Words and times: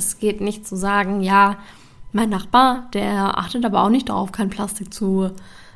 Es 0.00 0.18
geht 0.18 0.40
nicht 0.40 0.66
zu 0.66 0.76
sagen, 0.76 1.20
ja, 1.20 1.58
mein 2.12 2.30
Nachbar, 2.30 2.88
der 2.94 3.36
achtet 3.36 3.66
aber 3.66 3.84
auch 3.84 3.90
nicht 3.90 4.08
darauf, 4.08 4.32
kein 4.32 4.48
Plastik 4.48 4.94
zu 4.94 5.30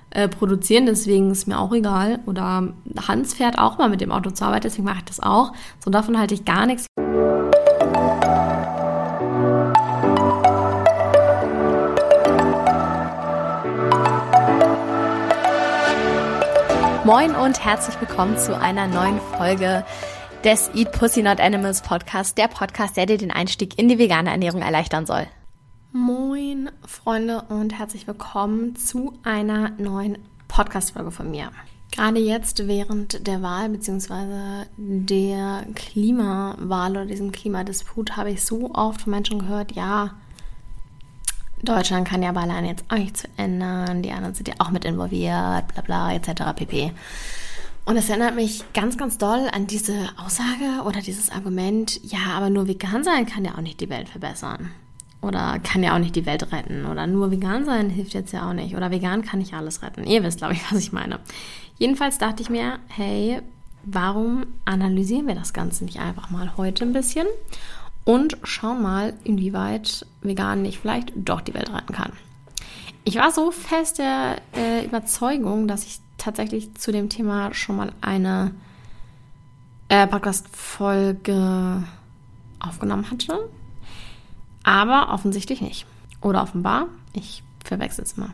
äh, 0.08 0.28
produzieren, 0.28 0.86
deswegen 0.86 1.30
ist 1.30 1.46
mir 1.46 1.58
auch 1.58 1.74
egal. 1.74 2.20
Oder 2.24 2.72
Hans 3.06 3.34
fährt 3.34 3.58
auch 3.58 3.76
mal 3.76 3.90
mit 3.90 4.00
dem 4.00 4.10
Auto 4.10 4.30
zur 4.30 4.46
Arbeit, 4.46 4.64
deswegen 4.64 4.84
mache 4.84 5.00
ich 5.00 5.04
das 5.04 5.20
auch. 5.20 5.52
So 5.78 5.90
davon 5.90 6.18
halte 6.18 6.32
ich 6.32 6.46
gar 6.46 6.64
nichts. 6.64 6.86
Moin 17.04 17.34
und 17.34 17.62
herzlich 17.62 18.00
willkommen 18.00 18.38
zu 18.38 18.58
einer 18.58 18.86
neuen 18.86 19.20
Folge 19.36 19.84
des 20.44 20.70
Eat 20.74 20.92
Pussy 20.92 21.22
Not 21.22 21.40
Animals 21.40 21.80
Podcast, 21.80 22.36
der 22.36 22.48
Podcast, 22.48 22.98
der 22.98 23.06
dir 23.06 23.16
den 23.16 23.30
Einstieg 23.30 23.78
in 23.78 23.88
die 23.88 23.98
vegane 23.98 24.30
Ernährung 24.30 24.60
erleichtern 24.60 25.06
soll. 25.06 25.26
Moin 25.92 26.70
Freunde 26.86 27.40
und 27.48 27.78
herzlich 27.78 28.06
willkommen 28.06 28.76
zu 28.76 29.14
einer 29.22 29.70
neuen 29.78 30.18
Podcast-Folge 30.48 31.12
von 31.12 31.30
mir. 31.30 31.50
Gerade 31.92 32.18
jetzt 32.18 32.68
während 32.68 33.26
der 33.26 33.40
Wahl 33.40 33.70
bzw. 33.70 34.66
der 34.76 35.64
Klimawahl 35.74 36.90
oder 36.90 37.06
diesem 37.06 37.32
Klimadisput 37.32 38.18
habe 38.18 38.32
ich 38.32 38.44
so 38.44 38.74
oft 38.74 39.00
von 39.00 39.12
Menschen 39.12 39.38
gehört, 39.38 39.72
ja, 39.72 40.10
Deutschland 41.62 42.06
kann 42.06 42.22
ja 42.22 42.32
bei 42.32 42.42
alleine 42.42 42.68
jetzt 42.68 42.84
auch 42.90 42.98
nichts 42.98 43.26
ändern, 43.38 44.02
die 44.02 44.12
anderen 44.12 44.34
sind 44.34 44.48
ja 44.48 44.54
auch 44.58 44.70
mit 44.70 44.84
involviert, 44.84 45.68
bla 45.68 45.82
bla 45.82 46.12
etc. 46.12 46.54
pp. 46.54 46.92
Und 47.86 47.96
es 47.96 48.08
erinnert 48.08 48.34
mich 48.34 48.64
ganz, 48.72 48.96
ganz 48.96 49.18
doll 49.18 49.48
an 49.52 49.66
diese 49.66 50.08
Aussage 50.16 50.82
oder 50.86 51.00
dieses 51.00 51.30
Argument, 51.30 52.00
ja, 52.02 52.32
aber 52.34 52.48
nur 52.48 52.66
vegan 52.66 53.04
sein 53.04 53.26
kann 53.26 53.44
ja 53.44 53.54
auch 53.56 53.60
nicht 53.60 53.80
die 53.80 53.90
Welt 53.90 54.08
verbessern. 54.08 54.70
Oder 55.20 55.58
kann 55.58 55.82
ja 55.82 55.94
auch 55.94 55.98
nicht 55.98 56.16
die 56.16 56.26
Welt 56.26 56.52
retten. 56.52 56.86
Oder 56.86 57.06
nur 57.06 57.30
vegan 57.30 57.64
sein 57.64 57.90
hilft 57.90 58.14
jetzt 58.14 58.32
ja 58.32 58.48
auch 58.48 58.52
nicht. 58.52 58.76
Oder 58.76 58.90
vegan 58.90 59.22
kann 59.22 59.38
nicht 59.38 59.54
alles 59.54 59.82
retten. 59.82 60.04
Ihr 60.04 60.22
wisst, 60.22 60.38
glaube 60.38 60.54
ich, 60.54 60.60
was 60.70 60.78
ich 60.78 60.92
meine. 60.92 61.18
Jedenfalls 61.78 62.18
dachte 62.18 62.42
ich 62.42 62.50
mir, 62.50 62.78
hey, 62.88 63.40
warum 63.84 64.46
analysieren 64.64 65.26
wir 65.26 65.34
das 65.34 65.52
Ganze 65.52 65.84
nicht 65.84 65.98
einfach 65.98 66.30
mal 66.30 66.56
heute 66.56 66.84
ein 66.84 66.92
bisschen 66.92 67.26
und 68.04 68.36
schauen 68.44 68.82
mal, 68.82 69.14
inwieweit 69.24 70.06
vegan 70.22 70.62
nicht 70.62 70.78
vielleicht 70.78 71.12
doch 71.16 71.40
die 71.40 71.54
Welt 71.54 71.72
retten 71.72 71.94
kann. 71.94 72.12
Ich 73.04 73.16
war 73.16 73.30
so 73.30 73.50
fest 73.50 73.98
der 73.98 74.36
äh, 74.56 74.84
Überzeugung, 74.84 75.68
dass 75.68 75.84
ich 75.84 76.00
tatsächlich 76.24 76.74
zu 76.74 76.90
dem 76.90 77.08
Thema 77.08 77.52
schon 77.52 77.76
mal 77.76 77.92
eine 78.00 78.52
äh, 79.88 80.06
Podcast-Folge 80.06 81.84
aufgenommen 82.58 83.10
hatte. 83.10 83.48
Aber 84.62 85.12
offensichtlich 85.12 85.60
nicht. 85.60 85.86
Oder 86.22 86.42
offenbar. 86.42 86.88
Ich 87.12 87.42
verwechsel 87.62 88.04
es 88.04 88.16
mal. 88.16 88.30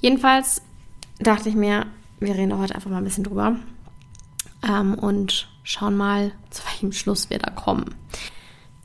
Jedenfalls 0.00 0.62
dachte 1.18 1.48
ich 1.48 1.54
mir, 1.54 1.86
wir 2.20 2.34
reden 2.34 2.56
heute 2.56 2.74
einfach 2.74 2.90
mal 2.90 2.98
ein 2.98 3.04
bisschen 3.04 3.24
drüber 3.24 3.56
ähm, 4.66 4.94
und 4.94 5.48
schauen 5.64 5.96
mal, 5.96 6.32
zu 6.50 6.62
welchem 6.66 6.92
Schluss 6.92 7.30
wir 7.30 7.38
da 7.38 7.50
kommen. 7.50 7.94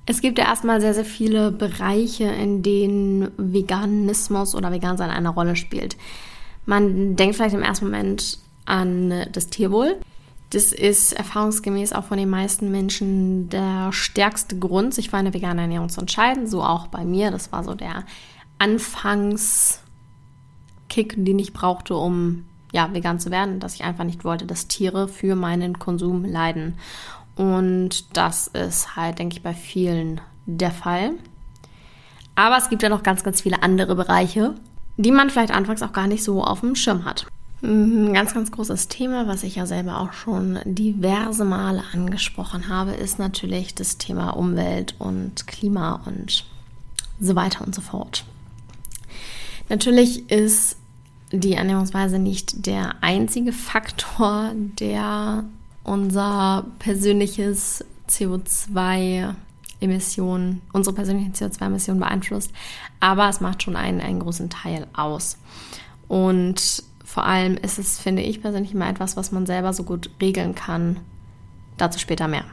Es 0.07 0.21
gibt 0.21 0.37
ja 0.37 0.45
erstmal 0.45 0.81
sehr, 0.81 0.93
sehr 0.93 1.05
viele 1.05 1.51
Bereiche, 1.51 2.25
in 2.25 2.61
denen 2.61 3.31
Veganismus 3.37 4.53
oder 4.53 4.71
Vegansein 4.71 5.09
eine 5.09 5.29
Rolle 5.29 5.55
spielt. 5.55 5.97
Man 6.65 7.15
denkt 7.15 7.35
vielleicht 7.35 7.55
im 7.55 7.61
ersten 7.61 7.85
Moment 7.85 8.39
an 8.65 9.27
das 9.31 9.47
Tierwohl. 9.47 9.97
Das 10.51 10.71
ist 10.71 11.13
erfahrungsgemäß 11.13 11.93
auch 11.93 12.05
von 12.05 12.17
den 12.17 12.29
meisten 12.29 12.71
Menschen 12.71 13.49
der 13.49 13.91
stärkste 13.91 14.57
Grund, 14.57 14.93
sich 14.93 15.09
für 15.09 15.17
eine 15.17 15.33
vegane 15.33 15.61
Ernährung 15.61 15.89
zu 15.89 16.01
entscheiden. 16.01 16.47
So 16.47 16.63
auch 16.63 16.87
bei 16.87 17.03
mir. 17.03 17.31
Das 17.31 17.51
war 17.51 17.63
so 17.63 17.73
der 17.73 18.03
Anfangskick, 18.57 19.81
den 21.17 21.39
ich 21.39 21.53
brauchte, 21.53 21.95
um 21.95 22.45
ja, 22.71 22.93
vegan 22.93 23.19
zu 23.19 23.31
werden, 23.31 23.59
dass 23.59 23.75
ich 23.75 23.83
einfach 23.83 24.03
nicht 24.03 24.23
wollte, 24.23 24.45
dass 24.45 24.67
Tiere 24.67 25.07
für 25.07 25.35
meinen 25.35 25.79
Konsum 25.79 26.25
leiden. 26.25 26.75
Und 27.35 28.17
das 28.17 28.47
ist 28.47 28.95
halt, 28.95 29.19
denke 29.19 29.37
ich, 29.37 29.43
bei 29.43 29.53
vielen 29.53 30.21
der 30.45 30.71
Fall. 30.71 31.11
Aber 32.35 32.57
es 32.57 32.69
gibt 32.69 32.83
ja 32.83 32.89
noch 32.89 33.03
ganz, 33.03 33.23
ganz 33.23 33.41
viele 33.41 33.63
andere 33.63 33.95
Bereiche, 33.95 34.55
die 34.97 35.11
man 35.11 35.29
vielleicht 35.29 35.51
anfangs 35.51 35.81
auch 35.81 35.93
gar 35.93 36.07
nicht 36.07 36.23
so 36.23 36.43
auf 36.43 36.61
dem 36.61 36.75
Schirm 36.75 37.05
hat. 37.05 37.27
Ein 37.61 38.13
ganz, 38.13 38.33
ganz 38.33 38.51
großes 38.51 38.89
Thema, 38.89 39.27
was 39.27 39.43
ich 39.43 39.55
ja 39.55 39.65
selber 39.65 39.99
auch 39.99 40.13
schon 40.13 40.59
diverse 40.65 41.45
Male 41.45 41.83
angesprochen 41.93 42.69
habe, 42.69 42.91
ist 42.91 43.17
natürlich 43.17 43.73
das 43.73 43.97
Thema 43.97 44.31
Umwelt 44.31 44.95
und 44.99 45.47
Klima 45.47 46.01
und 46.05 46.45
so 47.19 47.35
weiter 47.35 47.65
und 47.65 47.73
so 47.73 47.81
fort. 47.81 48.25
Natürlich 49.69 50.29
ist 50.29 50.77
die 51.31 51.53
Ernährungsweise 51.53 52.19
nicht 52.19 52.67
der 52.67 52.95
einzige 53.01 53.51
Faktor, 53.51 54.51
der 54.53 55.43
unser 55.83 56.65
persönliches 56.79 57.83
CO2-Emissionen, 59.81 60.61
unsere 60.73 60.95
persönlichen 60.95 61.33
CO2-Emissionen 61.33 61.99
beeinflusst. 61.99 62.51
Aber 62.99 63.29
es 63.29 63.41
macht 63.41 63.63
schon 63.63 63.75
einen, 63.75 64.01
einen 64.01 64.19
großen 64.19 64.49
Teil 64.49 64.87
aus. 64.93 65.37
Und 66.07 66.83
vor 67.03 67.25
allem 67.25 67.57
ist 67.57 67.79
es, 67.79 67.99
finde 67.99 68.21
ich 68.21 68.41
persönlich, 68.41 68.73
immer 68.73 68.89
etwas, 68.89 69.17
was 69.17 69.31
man 69.31 69.45
selber 69.45 69.73
so 69.73 69.83
gut 69.83 70.09
regeln 70.21 70.55
kann. 70.55 70.97
Dazu 71.77 71.99
später 71.99 72.27
mehr. 72.27 72.45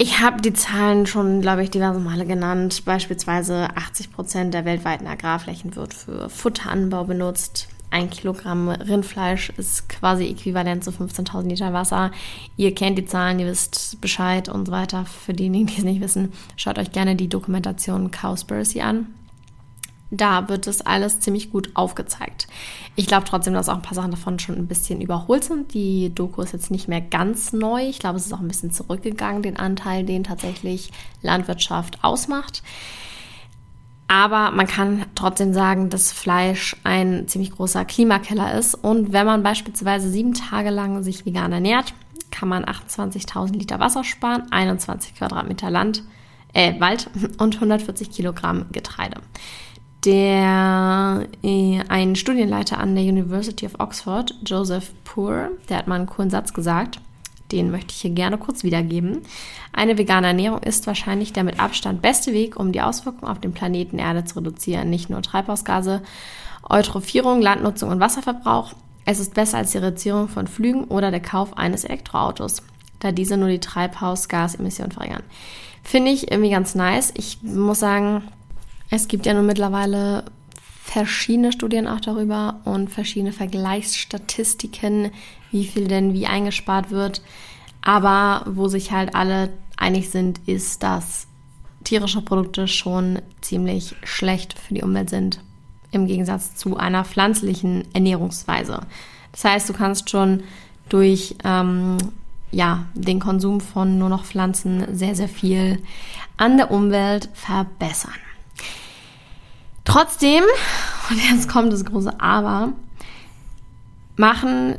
Ich 0.00 0.20
habe 0.20 0.40
die 0.40 0.52
Zahlen 0.52 1.06
schon, 1.06 1.40
glaube 1.40 1.64
ich, 1.64 1.70
diverse 1.70 1.98
Male 1.98 2.24
genannt. 2.24 2.84
Beispielsweise 2.84 3.68
80 3.76 4.12
Prozent 4.12 4.54
der 4.54 4.64
weltweiten 4.64 5.08
Agrarflächen 5.08 5.74
wird 5.74 5.92
für 5.92 6.30
Futteranbau 6.30 7.04
benutzt 7.04 7.68
ein 7.90 8.10
Kilogramm 8.10 8.68
Rindfleisch 8.68 9.50
ist 9.56 9.88
quasi 9.88 10.26
äquivalent 10.26 10.84
zu 10.84 10.90
15.000 10.90 11.48
Liter 11.48 11.72
Wasser. 11.72 12.10
Ihr 12.56 12.74
kennt 12.74 12.98
die 12.98 13.06
Zahlen, 13.06 13.38
ihr 13.38 13.46
wisst 13.46 14.00
Bescheid 14.00 14.48
und 14.48 14.66
so 14.66 14.72
weiter. 14.72 15.06
Für 15.06 15.32
diejenigen, 15.32 15.66
die 15.66 15.78
es 15.78 15.84
nicht 15.84 16.00
wissen, 16.00 16.32
schaut 16.56 16.78
euch 16.78 16.92
gerne 16.92 17.16
die 17.16 17.28
Dokumentation 17.28 18.10
Cowspiracy 18.10 18.82
an. 18.82 19.06
Da 20.10 20.48
wird 20.48 20.66
das 20.66 20.80
alles 20.80 21.20
ziemlich 21.20 21.50
gut 21.50 21.70
aufgezeigt. 21.74 22.46
Ich 22.96 23.06
glaube 23.06 23.26
trotzdem, 23.26 23.52
dass 23.52 23.68
auch 23.68 23.74
ein 23.74 23.82
paar 23.82 23.94
Sachen 23.94 24.10
davon 24.10 24.38
schon 24.38 24.56
ein 24.56 24.66
bisschen 24.66 25.02
überholt 25.02 25.44
sind. 25.44 25.74
Die 25.74 26.14
Doku 26.14 26.40
ist 26.40 26.52
jetzt 26.52 26.70
nicht 26.70 26.88
mehr 26.88 27.02
ganz 27.02 27.52
neu. 27.52 27.86
Ich 27.86 27.98
glaube, 27.98 28.16
es 28.16 28.26
ist 28.26 28.32
auch 28.32 28.40
ein 28.40 28.48
bisschen 28.48 28.70
zurückgegangen, 28.70 29.42
den 29.42 29.58
Anteil, 29.58 30.04
den 30.04 30.24
tatsächlich 30.24 30.90
Landwirtschaft 31.20 32.02
ausmacht. 32.02 32.62
Aber 34.08 34.50
man 34.52 34.66
kann 34.66 35.04
trotzdem 35.14 35.52
sagen, 35.52 35.90
dass 35.90 36.12
Fleisch 36.12 36.74
ein 36.82 37.28
ziemlich 37.28 37.52
großer 37.52 37.84
Klimakeller 37.84 38.54
ist. 38.54 38.74
Und 38.74 39.12
wenn 39.12 39.26
man 39.26 39.42
beispielsweise 39.42 40.10
sieben 40.10 40.32
Tage 40.32 40.70
lang 40.70 41.02
sich 41.02 41.26
vegan 41.26 41.52
ernährt, 41.52 41.92
kann 42.30 42.48
man 42.48 42.64
28.000 42.64 43.52
Liter 43.52 43.80
Wasser 43.80 44.04
sparen, 44.04 44.50
21 44.50 45.14
Quadratmeter 45.14 45.70
Land, 45.70 46.02
äh, 46.54 46.80
Wald 46.80 47.10
und 47.38 47.56
140 47.56 48.10
Kilogramm 48.10 48.66
Getreide. 48.72 49.20
Der, 50.04 51.26
äh, 51.42 51.80
ein 51.88 52.16
Studienleiter 52.16 52.78
an 52.78 52.94
der 52.94 53.04
University 53.04 53.66
of 53.66 53.78
Oxford, 53.78 54.34
Joseph 54.46 54.92
Poor, 55.04 55.50
der 55.68 55.78
hat 55.78 55.86
mal 55.86 55.96
einen 55.96 56.06
coolen 56.06 56.30
Satz 56.30 56.54
gesagt 56.54 57.00
den 57.52 57.70
möchte 57.70 57.92
ich 57.92 58.00
hier 58.00 58.10
gerne 58.10 58.38
kurz 58.38 58.62
wiedergeben. 58.62 59.22
Eine 59.72 59.98
vegane 59.98 60.28
Ernährung 60.28 60.62
ist 60.62 60.86
wahrscheinlich 60.86 61.32
der 61.32 61.44
mit 61.44 61.60
Abstand 61.60 62.02
beste 62.02 62.32
Weg, 62.32 62.58
um 62.58 62.72
die 62.72 62.80
Auswirkungen 62.80 63.30
auf 63.30 63.40
den 63.40 63.52
Planeten 63.52 63.98
Erde 63.98 64.24
zu 64.24 64.38
reduzieren. 64.38 64.90
Nicht 64.90 65.10
nur 65.10 65.22
Treibhausgase, 65.22 66.02
Eutrophierung, 66.68 67.40
Landnutzung 67.40 67.90
und 67.90 68.00
Wasserverbrauch. 68.00 68.74
Es 69.04 69.20
ist 69.20 69.34
besser 69.34 69.58
als 69.58 69.72
die 69.72 69.78
Reduzierung 69.78 70.28
von 70.28 70.46
Flügen 70.46 70.84
oder 70.84 71.10
der 71.10 71.20
Kauf 71.20 71.56
eines 71.56 71.84
Elektroautos, 71.84 72.62
da 73.00 73.12
diese 73.12 73.36
nur 73.36 73.48
die 73.48 73.60
Treibhausgasemissionen 73.60 74.92
verringern. 74.92 75.22
Finde 75.82 76.10
ich 76.10 76.30
irgendwie 76.30 76.50
ganz 76.50 76.74
nice. 76.74 77.12
Ich 77.16 77.42
muss 77.42 77.80
sagen, 77.80 78.22
es 78.90 79.08
gibt 79.08 79.24
ja 79.24 79.32
nun 79.32 79.46
mittlerweile 79.46 80.24
verschiedene 80.90 81.52
Studien 81.52 81.86
auch 81.86 82.00
darüber 82.00 82.60
und 82.64 82.88
verschiedene 82.88 83.32
Vergleichsstatistiken, 83.32 85.10
wie 85.50 85.66
viel 85.66 85.86
denn 85.86 86.14
wie 86.14 86.26
eingespart 86.26 86.90
wird. 86.90 87.20
Aber 87.82 88.42
wo 88.46 88.68
sich 88.68 88.90
halt 88.90 89.14
alle 89.14 89.50
einig 89.76 90.08
sind, 90.08 90.40
ist, 90.46 90.82
dass 90.82 91.26
tierische 91.84 92.22
Produkte 92.22 92.66
schon 92.68 93.20
ziemlich 93.42 93.96
schlecht 94.02 94.58
für 94.58 94.72
die 94.72 94.82
Umwelt 94.82 95.10
sind, 95.10 95.40
im 95.90 96.06
Gegensatz 96.06 96.54
zu 96.54 96.78
einer 96.78 97.04
pflanzlichen 97.04 97.84
Ernährungsweise. 97.92 98.80
Das 99.32 99.44
heißt, 99.44 99.68
du 99.68 99.74
kannst 99.74 100.08
schon 100.08 100.42
durch 100.88 101.36
ähm, 101.44 101.98
ja, 102.50 102.86
den 102.94 103.20
Konsum 103.20 103.60
von 103.60 103.98
nur 103.98 104.08
noch 104.08 104.24
Pflanzen 104.24 104.96
sehr, 104.96 105.14
sehr 105.14 105.28
viel 105.28 105.82
an 106.38 106.56
der 106.56 106.70
Umwelt 106.70 107.28
verbessern. 107.34 108.14
Trotzdem, 109.88 110.44
und 111.08 111.16
jetzt 111.30 111.48
kommt 111.48 111.72
das 111.72 111.86
große 111.86 112.20
Aber, 112.20 112.74
machen 114.16 114.74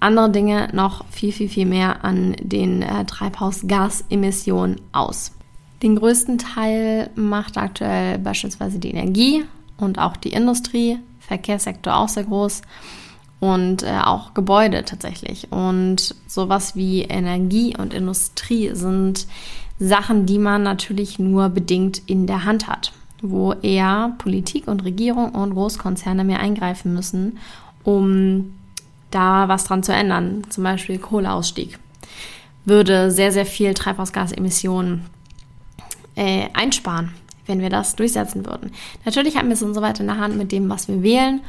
andere 0.00 0.28
Dinge 0.28 0.70
noch 0.72 1.04
viel, 1.08 1.30
viel, 1.30 1.48
viel 1.48 1.66
mehr 1.66 2.04
an 2.04 2.34
den 2.40 2.82
äh, 2.82 3.04
Treibhausgasemissionen 3.04 4.80
aus. 4.90 5.30
Den 5.84 5.94
größten 5.94 6.38
Teil 6.38 7.10
macht 7.14 7.56
aktuell 7.56 8.18
beispielsweise 8.18 8.80
die 8.80 8.90
Energie 8.90 9.44
und 9.76 10.00
auch 10.00 10.16
die 10.16 10.32
Industrie, 10.32 10.98
Verkehrssektor 11.20 11.94
auch 11.94 12.08
sehr 12.08 12.24
groß 12.24 12.62
und 13.38 13.84
äh, 13.84 14.00
auch 14.02 14.34
Gebäude 14.34 14.84
tatsächlich. 14.84 15.52
Und 15.52 16.16
sowas 16.26 16.74
wie 16.74 17.02
Energie 17.02 17.76
und 17.78 17.94
Industrie 17.94 18.74
sind 18.74 19.28
Sachen, 19.78 20.26
die 20.26 20.38
man 20.38 20.64
natürlich 20.64 21.20
nur 21.20 21.50
bedingt 21.50 22.02
in 22.06 22.26
der 22.26 22.44
Hand 22.44 22.66
hat, 22.66 22.92
wo 23.22 23.52
eher 23.52 24.14
Politik 24.18 24.68
und 24.68 24.84
Regierung 24.84 25.30
und 25.30 25.54
Großkonzerne 25.54 26.24
mehr 26.24 26.40
eingreifen 26.40 26.94
müssen, 26.94 27.38
um 27.82 28.54
da 29.10 29.48
was 29.48 29.64
dran 29.64 29.82
zu 29.82 29.92
ändern. 29.92 30.42
Zum 30.50 30.64
Beispiel 30.64 30.98
Kohleausstieg 30.98 31.78
würde 32.64 33.10
sehr, 33.10 33.32
sehr 33.32 33.46
viel 33.46 33.74
Treibhausgasemissionen 33.74 35.02
äh, 36.16 36.48
einsparen, 36.54 37.12
wenn 37.46 37.60
wir 37.60 37.70
das 37.70 37.96
durchsetzen 37.96 38.46
würden. 38.46 38.72
Natürlich 39.04 39.36
haben 39.36 39.48
wir 39.48 39.54
es 39.54 39.62
insoweit 39.62 40.00
in 40.00 40.06
der 40.06 40.18
Hand 40.18 40.36
mit 40.36 40.52
dem, 40.52 40.68
was 40.68 40.88
wir 40.88 41.02
wählen 41.02 41.40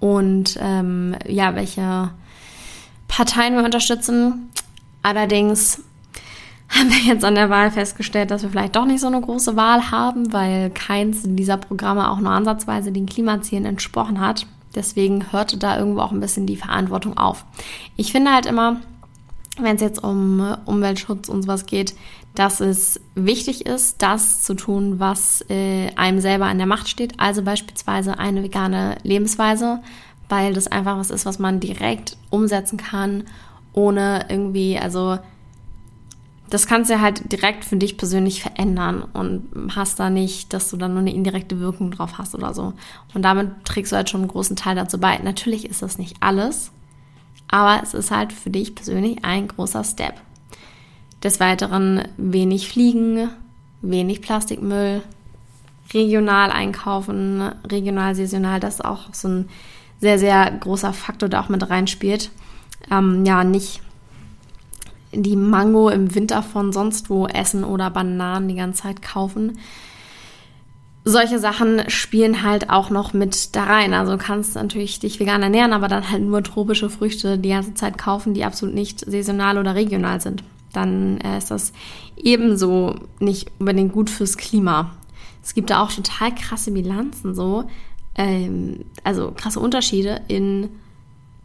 und 0.00 0.58
ähm, 0.60 1.16
ja, 1.26 1.54
welche 1.54 2.10
Parteien 3.08 3.54
wir 3.54 3.64
unterstützen. 3.64 4.50
Allerdings 5.02 5.82
haben 6.74 6.90
wir 6.90 7.12
jetzt 7.14 7.24
an 7.24 7.34
der 7.34 7.50
Wahl 7.50 7.70
festgestellt, 7.70 8.30
dass 8.30 8.42
wir 8.42 8.50
vielleicht 8.50 8.76
doch 8.76 8.86
nicht 8.86 9.00
so 9.00 9.06
eine 9.06 9.20
große 9.20 9.56
Wahl 9.56 9.90
haben, 9.90 10.32
weil 10.32 10.70
keins 10.70 11.22
dieser 11.24 11.56
Programme 11.56 12.10
auch 12.10 12.20
nur 12.20 12.32
ansatzweise 12.32 12.92
den 12.92 13.06
Klimazielen 13.06 13.64
entsprochen 13.64 14.20
hat. 14.20 14.46
Deswegen 14.74 15.32
hörte 15.32 15.56
da 15.56 15.78
irgendwo 15.78 16.00
auch 16.00 16.10
ein 16.10 16.20
bisschen 16.20 16.46
die 16.46 16.56
Verantwortung 16.56 17.16
auf. 17.16 17.44
Ich 17.96 18.12
finde 18.12 18.32
halt 18.32 18.46
immer, 18.46 18.80
wenn 19.58 19.76
es 19.76 19.82
jetzt 19.82 20.02
um 20.02 20.56
Umweltschutz 20.64 21.28
und 21.28 21.42
sowas 21.42 21.66
geht, 21.66 21.94
dass 22.34 22.60
es 22.60 23.00
wichtig 23.14 23.66
ist, 23.66 24.02
das 24.02 24.42
zu 24.42 24.54
tun, 24.54 24.98
was 24.98 25.44
äh, 25.48 25.92
einem 25.94 26.20
selber 26.20 26.46
an 26.46 26.58
der 26.58 26.66
Macht 26.66 26.88
steht. 26.88 27.20
Also 27.20 27.42
beispielsweise 27.42 28.18
eine 28.18 28.42
vegane 28.42 28.96
Lebensweise, 29.04 29.80
weil 30.28 30.52
das 30.52 30.66
einfach 30.66 30.98
was 30.98 31.10
ist, 31.10 31.26
was 31.26 31.38
man 31.38 31.60
direkt 31.60 32.16
umsetzen 32.30 32.76
kann, 32.76 33.24
ohne 33.72 34.26
irgendwie, 34.28 34.76
also 34.78 35.18
das 36.50 36.66
kannst 36.66 36.90
du 36.90 37.00
halt 37.00 37.32
direkt 37.32 37.64
für 37.64 37.76
dich 37.76 37.96
persönlich 37.96 38.42
verändern 38.42 39.02
und 39.02 39.48
hast 39.74 39.98
da 39.98 40.10
nicht, 40.10 40.52
dass 40.52 40.70
du 40.70 40.76
dann 40.76 40.92
nur 40.92 41.00
eine 41.00 41.14
indirekte 41.14 41.58
Wirkung 41.58 41.90
drauf 41.90 42.18
hast 42.18 42.34
oder 42.34 42.52
so. 42.52 42.74
Und 43.14 43.22
damit 43.22 43.64
trägst 43.64 43.92
du 43.92 43.96
halt 43.96 44.10
schon 44.10 44.22
einen 44.22 44.30
großen 44.30 44.56
Teil 44.56 44.76
dazu 44.76 44.98
bei. 44.98 45.18
Natürlich 45.18 45.68
ist 45.68 45.82
das 45.82 45.98
nicht 45.98 46.16
alles, 46.20 46.70
aber 47.48 47.82
es 47.82 47.94
ist 47.94 48.10
halt 48.10 48.32
für 48.32 48.50
dich 48.50 48.74
persönlich 48.74 49.24
ein 49.24 49.48
großer 49.48 49.84
Step. 49.84 50.14
Des 51.22 51.40
Weiteren 51.40 52.06
wenig 52.18 52.68
Fliegen, 52.68 53.30
wenig 53.80 54.20
Plastikmüll, 54.20 55.02
regional 55.94 56.50
einkaufen, 56.50 57.40
regional, 57.70 58.14
saisonal, 58.14 58.60
das 58.60 58.76
ist 58.76 58.84
auch 58.84 59.12
so 59.12 59.28
ein 59.28 59.48
sehr, 60.00 60.18
sehr 60.18 60.50
großer 60.50 60.92
Faktor, 60.92 61.30
der 61.30 61.40
auch 61.40 61.48
mit 61.48 61.68
reinspielt. 61.68 62.30
Ähm, 62.90 63.24
ja, 63.24 63.44
nicht 63.44 63.80
die 65.14 65.36
Mango 65.36 65.88
im 65.88 66.14
Winter 66.14 66.42
von 66.42 66.72
sonst 66.72 67.10
wo 67.10 67.26
essen 67.26 67.64
oder 67.64 67.90
Bananen 67.90 68.48
die 68.48 68.54
ganze 68.54 68.82
Zeit 68.82 69.02
kaufen. 69.02 69.58
Solche 71.04 71.38
Sachen 71.38 71.88
spielen 71.90 72.42
halt 72.42 72.70
auch 72.70 72.88
noch 72.88 73.12
mit 73.12 73.54
da 73.54 73.64
rein. 73.64 73.92
Also 73.92 74.16
kannst 74.16 74.54
natürlich 74.54 75.00
dich 75.00 75.20
vegan 75.20 75.42
ernähren, 75.42 75.72
aber 75.72 75.88
dann 75.88 76.10
halt 76.10 76.22
nur 76.22 76.42
tropische 76.42 76.88
Früchte 76.88 77.38
die 77.38 77.50
ganze 77.50 77.74
Zeit 77.74 77.98
kaufen, 77.98 78.32
die 78.32 78.44
absolut 78.44 78.74
nicht 78.74 79.00
saisonal 79.00 79.58
oder 79.58 79.74
regional 79.74 80.20
sind. 80.20 80.42
Dann 80.72 81.18
äh, 81.18 81.38
ist 81.38 81.50
das 81.50 81.72
ebenso 82.16 82.94
nicht 83.20 83.50
unbedingt 83.58 83.92
gut 83.92 84.08
fürs 84.08 84.38
Klima. 84.38 84.92
Es 85.42 85.54
gibt 85.54 85.70
da 85.70 85.82
auch 85.82 85.92
total 85.92 86.34
krasse 86.34 86.70
Bilanzen 86.70 87.34
so, 87.34 87.64
ähm, 88.14 88.86
also 89.04 89.30
krasse 89.32 89.60
Unterschiede 89.60 90.22
in 90.28 90.70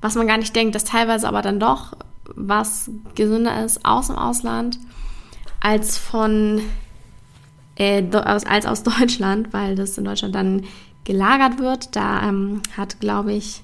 was 0.01 0.15
man 0.15 0.27
gar 0.27 0.37
nicht 0.37 0.55
denkt, 0.55 0.75
dass 0.75 0.83
teilweise 0.83 1.27
aber 1.27 1.41
dann 1.41 1.59
doch 1.59 1.93
was 2.35 2.91
gesünder 3.15 3.63
ist 3.63 3.85
aus 3.85 4.07
dem 4.07 4.15
Ausland 4.15 4.79
als 5.59 5.97
von 5.97 6.61
äh, 7.75 8.03
als 8.13 8.65
aus 8.65 8.83
Deutschland, 8.83 9.53
weil 9.53 9.75
das 9.75 9.97
in 9.97 10.05
Deutschland 10.05 10.35
dann 10.35 10.65
gelagert 11.03 11.59
wird. 11.59 11.95
Da 11.95 12.27
ähm, 12.27 12.61
hat, 12.77 12.99
glaube 12.99 13.33
ich, 13.33 13.63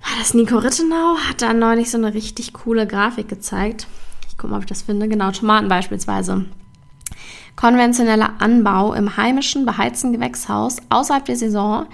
war 0.00 0.18
das 0.18 0.34
Nico 0.34 0.58
Rittenau, 0.58 1.16
hat 1.28 1.42
da 1.42 1.52
neulich 1.52 1.90
so 1.90 1.98
eine 1.98 2.14
richtig 2.14 2.52
coole 2.52 2.86
Grafik 2.86 3.28
gezeigt. 3.28 3.86
Ich 4.28 4.36
gucke 4.36 4.52
mal, 4.52 4.56
ob 4.56 4.62
ich 4.62 4.68
das 4.68 4.82
finde. 4.82 5.08
Genau, 5.08 5.30
Tomaten 5.30 5.68
beispielsweise. 5.68 6.46
Konventioneller 7.56 8.34
Anbau 8.38 8.92
im 8.92 9.16
heimischen 9.16 9.64
beheizten 9.64 10.12
Gewächshaus 10.12 10.76
außerhalb 10.90 11.24
der 11.24 11.36
Saison. 11.36 11.86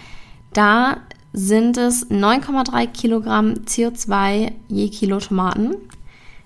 Da 0.52 0.98
sind 1.32 1.78
es 1.78 2.10
9,3 2.10 2.86
Kilogramm 2.88 3.54
CO2 3.66 4.52
je 4.68 4.88
Kilo 4.88 5.18
Tomaten. 5.18 5.76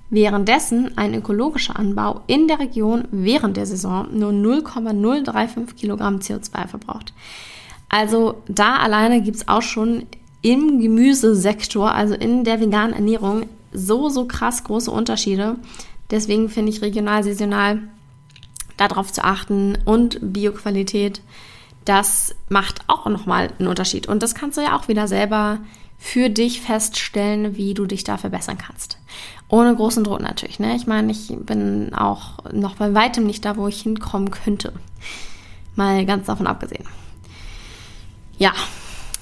Währenddessen 0.09 0.97
ein 0.97 1.15
ökologischer 1.15 1.77
Anbau 1.77 2.21
in 2.29 2.47
der 2.47 2.61
Region 2.61 3.09
während 3.11 3.57
der 3.57 3.67
Saison 3.67 4.07
nur 4.17 4.33
0,035 4.33 5.75
Kilogramm 5.77 6.19
CO2 6.19 6.69
verbraucht. 6.69 7.13
Also 7.89 8.43
da 8.47 8.77
alleine 8.77 9.21
gibt 9.23 9.39
es 9.39 9.49
auch 9.49 9.63
schon 9.63 10.07
im 10.43 10.81
Gemüsesektor, 10.81 11.93
also 11.93 12.15
in 12.15 12.45
der 12.45 12.61
veganen 12.61 12.95
Ernährung, 12.95 13.47
so, 13.73 14.09
so 14.09 14.27
krass 14.27 14.63
große 14.63 14.91
Unterschiede. 14.91 15.57
Deswegen 16.11 16.49
finde 16.49 16.71
ich 16.71 16.83
regional, 16.83 17.25
saisonal 17.25 17.83
darauf 18.77 19.13
zu 19.13 19.25
achten 19.25 19.77
und 19.85 20.19
Bioqualität 20.21 21.21
das 21.87 22.35
macht 22.49 22.81
auch 22.89 23.07
nochmal 23.07 23.51
einen 23.59 23.69
Unterschied. 23.69 24.07
Und 24.07 24.23
das 24.23 24.35
kannst 24.35 24.59
du 24.59 24.63
ja 24.63 24.77
auch 24.77 24.89
wieder 24.89 25.09
selber 25.09 25.59
für 25.99 26.29
dich 26.29 26.61
feststellen, 26.61 27.57
wie 27.57 27.73
du 27.73 27.87
dich 27.87 28.05
da 28.05 28.19
verbessern 28.19 28.59
kannst. 28.59 28.99
Ohne 29.49 29.75
großen 29.75 30.05
Druck 30.05 30.21
natürlich. 30.21 30.59
Ne? 30.59 30.77
Ich 30.77 30.87
meine, 30.87 31.11
ich 31.11 31.33
bin 31.35 31.95
auch 31.95 32.45
noch 32.53 32.77
bei 32.77 32.93
weitem 32.93 33.25
nicht 33.25 33.45
da, 33.45 33.57
wo 33.57 33.69
ich 33.69 33.81
hinkommen 33.81 34.31
könnte. 34.31 34.73
Mal 35.75 36.05
ganz 36.05 36.27
davon 36.27 36.47
abgesehen. 36.47 36.85
Ja, 38.39 38.53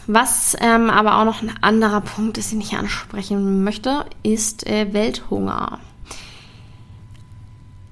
was 0.06 0.56
ähm, 0.60 0.90
aber 0.90 1.18
auch 1.18 1.24
noch 1.24 1.42
ein 1.42 1.54
anderer 1.62 2.00
Punkt 2.00 2.38
ist, 2.38 2.52
den 2.52 2.60
ich 2.60 2.76
ansprechen 2.76 3.62
möchte, 3.62 4.04
ist 4.22 4.66
äh, 4.66 4.92
Welthunger 4.92 5.78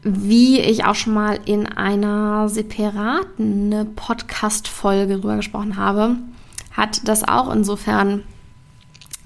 wie 0.03 0.59
ich 0.59 0.85
auch 0.85 0.97
schon 0.97 1.15
mal 1.15 1.39
in 1.45 1.67
einer 1.67 2.49
separaten 2.49 3.95
Podcast-Folge 3.95 5.19
drüber 5.19 5.37
gesprochen 5.37 5.77
habe, 5.77 6.17
hat 6.73 7.07
das 7.07 7.27
auch 7.27 7.53
insofern 7.53 8.23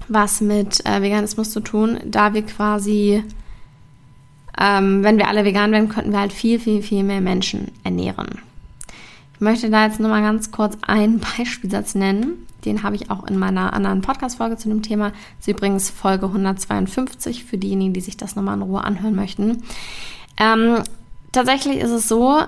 was 0.07 0.39
mit 0.39 0.85
äh, 0.85 1.01
Veganismus 1.01 1.51
zu 1.51 1.59
tun, 1.59 1.99
da 2.05 2.33
wir 2.33 2.43
quasi, 2.43 3.23
ähm, 4.57 5.03
wenn 5.03 5.17
wir 5.17 5.27
alle 5.27 5.45
vegan 5.45 5.71
werden, 5.71 5.89
könnten 5.89 6.11
wir 6.11 6.19
halt 6.19 6.33
viel, 6.33 6.59
viel, 6.59 6.81
viel 6.81 7.03
mehr 7.03 7.21
Menschen 7.21 7.71
ernähren. 7.83 8.39
Ich 9.33 9.41
möchte 9.41 9.69
da 9.69 9.85
jetzt 9.85 9.99
nur 9.99 10.09
mal 10.09 10.21
ganz 10.21 10.51
kurz 10.51 10.77
einen 10.81 11.19
Beispielsatz 11.37 11.95
nennen. 11.95 12.45
Den 12.65 12.83
habe 12.83 12.95
ich 12.95 13.11
auch 13.11 13.25
in 13.27 13.37
meiner 13.37 13.73
anderen 13.73 14.01
Podcast-Folge 14.01 14.57
zu 14.57 14.69
dem 14.69 14.81
Thema. 14.81 15.09
Das 15.09 15.47
ist 15.47 15.47
übrigens 15.47 15.89
Folge 15.89 16.27
152 16.27 17.45
für 17.45 17.57
diejenigen, 17.57 17.93
die 17.93 18.01
sich 18.01 18.17
das 18.17 18.35
nochmal 18.35 18.55
in 18.55 18.63
Ruhe 18.63 18.83
anhören 18.83 19.15
möchten. 19.15 19.63
Ähm, 20.37 20.83
tatsächlich 21.31 21.77
ist 21.77 21.91
es 21.91 22.07
so, 22.07 22.43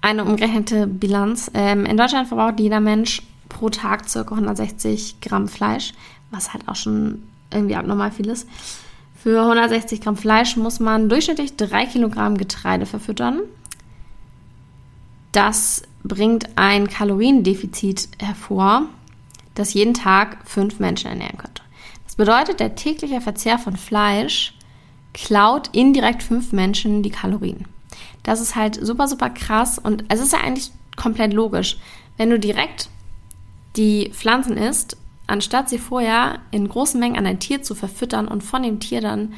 eine 0.00 0.24
umgerechnete 0.24 0.86
Bilanz. 0.86 1.50
Ähm, 1.54 1.84
in 1.84 1.96
Deutschland 1.96 2.28
verbraucht 2.28 2.60
jeder 2.60 2.80
Mensch 2.80 3.22
pro 3.48 3.68
Tag 3.68 4.10
ca. 4.10 4.20
160 4.20 5.20
Gramm 5.20 5.48
Fleisch, 5.48 5.92
was 6.30 6.52
halt 6.52 6.68
auch 6.68 6.76
schon 6.76 7.22
irgendwie 7.52 7.76
abnormal 7.76 8.10
viel 8.10 8.28
ist. 8.28 8.48
Für 9.22 9.42
160 9.42 10.00
Gramm 10.00 10.16
Fleisch 10.16 10.56
muss 10.56 10.80
man 10.80 11.08
durchschnittlich 11.08 11.56
3 11.56 11.86
Kilogramm 11.86 12.38
Getreide 12.38 12.86
verfüttern. 12.86 13.40
Das 15.32 15.82
bringt 16.02 16.48
ein 16.56 16.88
Kaloriendefizit 16.88 18.08
hervor, 18.18 18.86
das 19.54 19.74
jeden 19.74 19.94
Tag 19.94 20.38
fünf 20.44 20.80
Menschen 20.80 21.08
ernähren 21.08 21.36
könnte. 21.36 21.62
Das 22.06 22.16
bedeutet, 22.16 22.60
der 22.60 22.74
tägliche 22.74 23.20
Verzehr 23.20 23.58
von 23.58 23.76
Fleisch 23.76 24.54
klaut 25.12 25.68
indirekt 25.72 26.22
fünf 26.22 26.52
Menschen 26.52 27.02
die 27.02 27.10
Kalorien. 27.10 27.64
Das 28.22 28.40
ist 28.40 28.56
halt 28.56 28.78
super, 28.84 29.08
super 29.08 29.30
krass 29.30 29.78
und 29.78 30.04
es 30.08 30.20
ist 30.20 30.32
ja 30.32 30.40
eigentlich 30.40 30.70
komplett 30.96 31.32
logisch. 31.32 31.78
Wenn 32.16 32.30
du 32.30 32.38
direkt 32.38 32.88
die 33.76 34.10
Pflanzen 34.12 34.56
isst, 34.56 34.96
anstatt 35.26 35.68
sie 35.68 35.78
vorher 35.78 36.40
in 36.50 36.68
großen 36.68 37.00
Mengen 37.00 37.16
an 37.16 37.26
ein 37.26 37.38
Tier 37.38 37.62
zu 37.62 37.74
verfüttern 37.74 38.28
und 38.28 38.42
von 38.42 38.62
dem 38.62 38.80
Tier 38.80 39.00
dann 39.00 39.34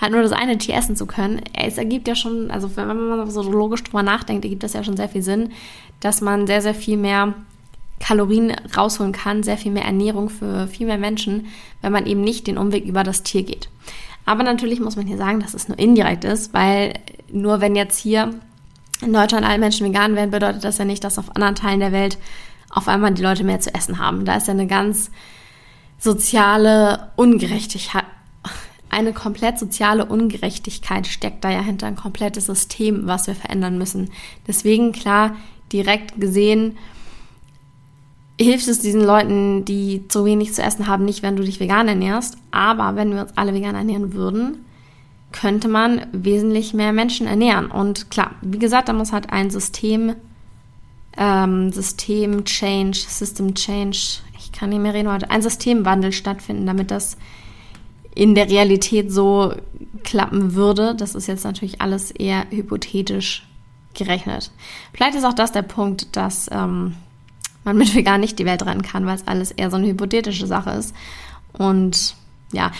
halt 0.00 0.12
nur 0.12 0.22
das 0.22 0.32
eine 0.32 0.58
Tier 0.58 0.74
essen 0.74 0.96
zu 0.96 1.06
können, 1.06 1.40
es 1.54 1.78
ergibt 1.78 2.08
ja 2.08 2.14
schon, 2.14 2.50
also 2.50 2.76
wenn 2.76 2.86
man 2.86 3.30
so 3.30 3.42
logisch 3.42 3.84
drüber 3.84 4.02
nachdenkt, 4.02 4.44
ergibt 4.44 4.62
das 4.62 4.72
ja 4.72 4.84
schon 4.84 4.96
sehr 4.96 5.08
viel 5.08 5.22
Sinn, 5.22 5.52
dass 6.00 6.20
man 6.20 6.46
sehr, 6.46 6.62
sehr 6.62 6.74
viel 6.74 6.96
mehr 6.96 7.34
Kalorien 7.98 8.54
rausholen 8.76 9.12
kann, 9.12 9.42
sehr 9.42 9.56
viel 9.56 9.72
mehr 9.72 9.84
Ernährung 9.84 10.28
für 10.28 10.66
viel 10.68 10.86
mehr 10.86 10.98
Menschen, 10.98 11.46
wenn 11.80 11.92
man 11.92 12.06
eben 12.06 12.20
nicht 12.20 12.46
den 12.46 12.58
Umweg 12.58 12.84
über 12.84 13.04
das 13.04 13.22
Tier 13.22 13.42
geht. 13.42 13.68
Aber 14.26 14.42
natürlich 14.42 14.80
muss 14.80 14.96
man 14.96 15.06
hier 15.06 15.16
sagen, 15.16 15.40
dass 15.40 15.54
es 15.54 15.68
nur 15.68 15.78
indirekt 15.78 16.24
ist, 16.24 16.52
weil 16.52 16.94
nur 17.32 17.60
wenn 17.60 17.76
jetzt 17.76 17.98
hier 17.98 18.32
in 19.00 19.12
Deutschland 19.12 19.46
alle 19.46 19.58
Menschen 19.58 19.86
vegan 19.86 20.14
werden, 20.16 20.30
bedeutet 20.30 20.64
das 20.64 20.78
ja 20.78 20.84
nicht, 20.84 21.04
dass 21.04 21.18
auf 21.18 21.34
anderen 21.34 21.54
Teilen 21.54 21.80
der 21.80 21.92
Welt 21.92 22.18
auf 22.68 22.88
einmal 22.88 23.14
die 23.14 23.22
Leute 23.22 23.44
mehr 23.44 23.60
zu 23.60 23.72
essen 23.74 23.98
haben. 23.98 24.24
Da 24.24 24.36
ist 24.36 24.48
ja 24.48 24.54
eine 24.54 24.66
ganz 24.66 25.10
soziale 25.98 27.10
Ungerechtigkeit, 27.16 28.04
eine 28.90 29.12
komplett 29.12 29.58
soziale 29.58 30.06
Ungerechtigkeit 30.06 31.06
steckt 31.06 31.44
da 31.44 31.50
ja 31.50 31.60
hinter 31.60 31.86
ein 31.86 31.96
komplettes 31.96 32.46
System, 32.46 33.06
was 33.06 33.26
wir 33.26 33.34
verändern 33.34 33.78
müssen. 33.78 34.10
Deswegen 34.46 34.92
klar, 34.92 35.36
direkt 35.72 36.20
gesehen, 36.20 36.78
hilft 38.38 38.68
es 38.68 38.80
diesen 38.80 39.02
Leuten, 39.02 39.64
die 39.64 40.06
zu 40.08 40.24
wenig 40.24 40.52
zu 40.52 40.62
essen 40.62 40.86
haben, 40.86 41.04
nicht, 41.04 41.22
wenn 41.22 41.36
du 41.36 41.42
dich 41.42 41.60
vegan 41.60 41.88
ernährst. 41.88 42.36
Aber 42.50 42.96
wenn 42.96 43.14
wir 43.14 43.22
uns 43.22 43.36
alle 43.36 43.54
vegan 43.54 43.74
ernähren 43.74 44.12
würden, 44.12 44.64
könnte 45.32 45.68
man 45.68 46.06
wesentlich 46.12 46.74
mehr 46.74 46.92
Menschen 46.92 47.26
ernähren. 47.26 47.70
Und 47.70 48.10
klar, 48.10 48.32
wie 48.42 48.58
gesagt, 48.58 48.88
da 48.88 48.92
muss 48.92 49.12
halt 49.12 49.30
ein 49.30 49.50
System, 49.50 50.14
ähm, 51.16 51.72
System 51.72 52.44
Change, 52.44 52.98
System 52.98 53.54
Change, 53.54 54.20
ich 54.38 54.52
kann 54.52 54.70
nicht 54.70 54.80
mehr 54.80 54.94
reden 54.94 55.10
heute, 55.10 55.30
ein 55.30 55.42
Systemwandel 55.42 56.12
stattfinden, 56.12 56.66
damit 56.66 56.90
das 56.90 57.16
in 58.14 58.34
der 58.34 58.48
Realität 58.48 59.12
so 59.12 59.52
klappen 60.04 60.54
würde. 60.54 60.94
Das 60.94 61.14
ist 61.14 61.26
jetzt 61.26 61.44
natürlich 61.44 61.80
alles 61.80 62.10
eher 62.10 62.46
hypothetisch 62.50 63.46
gerechnet. 63.94 64.50
Vielleicht 64.92 65.16
ist 65.16 65.24
auch 65.24 65.34
das 65.34 65.52
der 65.52 65.62
Punkt, 65.62 66.16
dass 66.16 66.48
ähm, 66.50 66.94
man 67.66 67.76
mit 67.76 67.94
vegan 67.94 68.20
nicht 68.20 68.38
die 68.38 68.46
Welt 68.46 68.64
retten 68.64 68.82
kann, 68.82 69.04
weil 69.04 69.16
es 69.16 69.26
alles 69.26 69.50
eher 69.50 69.70
so 69.70 69.76
eine 69.76 69.88
hypothetische 69.88 70.46
Sache 70.46 70.70
ist. 70.70 70.94
Und 71.52 72.14
ja, 72.52 72.70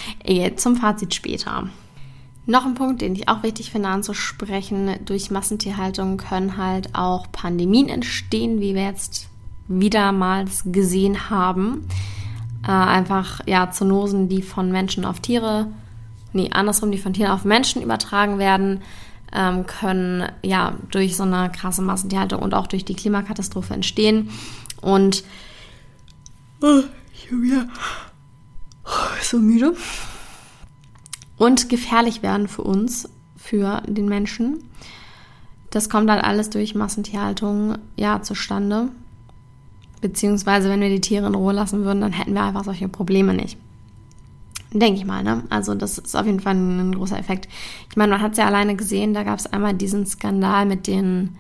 zum 0.57 0.76
Fazit 0.76 1.14
später. 1.14 1.69
Noch 2.47 2.64
ein 2.64 2.75
Punkt, 2.75 3.02
den 3.02 3.16
ich 3.16 3.28
auch 3.28 3.43
wichtig 3.43 3.73
finde 3.73 3.88
anzusprechen, 3.88 5.05
durch 5.05 5.33
Massentierhaltung 5.33 6.16
können 6.16 6.57
halt 6.57 6.95
auch 6.95 7.26
Pandemien 7.33 7.88
entstehen, 7.88 8.61
wie 8.61 8.75
wir 8.75 8.85
jetzt 8.85 9.28
wiedermals 9.66 10.62
gesehen 10.66 11.28
haben. 11.28 11.88
Äh, 12.62 12.71
einfach 12.71 13.40
ja 13.47 13.73
Zoonosen, 13.73 14.28
die 14.28 14.43
von 14.43 14.71
Menschen 14.71 15.05
auf 15.05 15.19
Tiere, 15.19 15.66
nee, 16.33 16.50
andersrum, 16.52 16.93
die 16.93 16.99
von 16.99 17.14
Tieren 17.14 17.33
auf 17.33 17.45
Menschen 17.45 17.83
übertragen 17.83 18.38
werden, 18.38 18.83
ähm, 19.37 19.66
können 19.66 20.28
ja 20.43 20.75
durch 20.90 21.16
so 21.16 21.23
eine 21.23 21.50
krasse 21.50 21.83
Massentierhaltung 21.83 22.40
und 22.40 22.55
auch 22.55 22.66
durch 22.66 22.85
die 22.85 22.95
Klimakatastrophe 22.95 23.75
entstehen. 23.75 24.31
Und 24.81 25.25
oh, 26.62 26.83
ich 27.12 27.28
bin 27.28 27.45
ja 27.45 27.66
so 29.23 29.38
müde. 29.38 29.76
Und 31.37 31.69
gefährlich 31.69 32.23
werden 32.23 32.49
für 32.49 32.62
uns, 32.62 33.09
für 33.37 33.83
den 33.87 34.09
Menschen. 34.09 34.64
Das 35.71 35.90
kommt 35.90 36.09
halt 36.11 36.25
alles 36.25 36.49
durch 36.49 36.75
Massentierhaltung 36.75 37.76
ja 37.97 38.23
zustande. 38.23 38.88
Beziehungsweise, 40.00 40.71
wenn 40.71 40.81
wir 40.81 40.88
die 40.88 41.00
Tiere 41.00 41.26
in 41.26 41.35
Ruhe 41.35 41.52
lassen 41.52 41.85
würden, 41.85 42.00
dann 42.00 42.12
hätten 42.12 42.33
wir 42.33 42.43
einfach 42.43 42.64
solche 42.64 42.88
Probleme 42.88 43.35
nicht. 43.35 43.59
Denke 44.73 44.99
ich 44.99 45.06
mal, 45.06 45.23
ne? 45.23 45.44
Also, 45.49 45.75
das 45.75 45.99
ist 45.99 46.16
auf 46.16 46.26
jeden 46.26 46.40
Fall 46.40 46.54
ein 46.54 46.94
großer 46.94 47.18
Effekt. 47.18 47.49
Ich 47.88 47.96
meine, 47.96 48.12
man 48.12 48.20
hat 48.20 48.32
es 48.32 48.38
ja 48.38 48.46
alleine 48.46 48.76
gesehen, 48.76 49.14
da 49.14 49.23
gab 49.23 49.38
es 49.38 49.46
einmal 49.46 49.75
diesen 49.75 50.06
Skandal 50.06 50.66
mit 50.66 50.87
den 50.87 51.37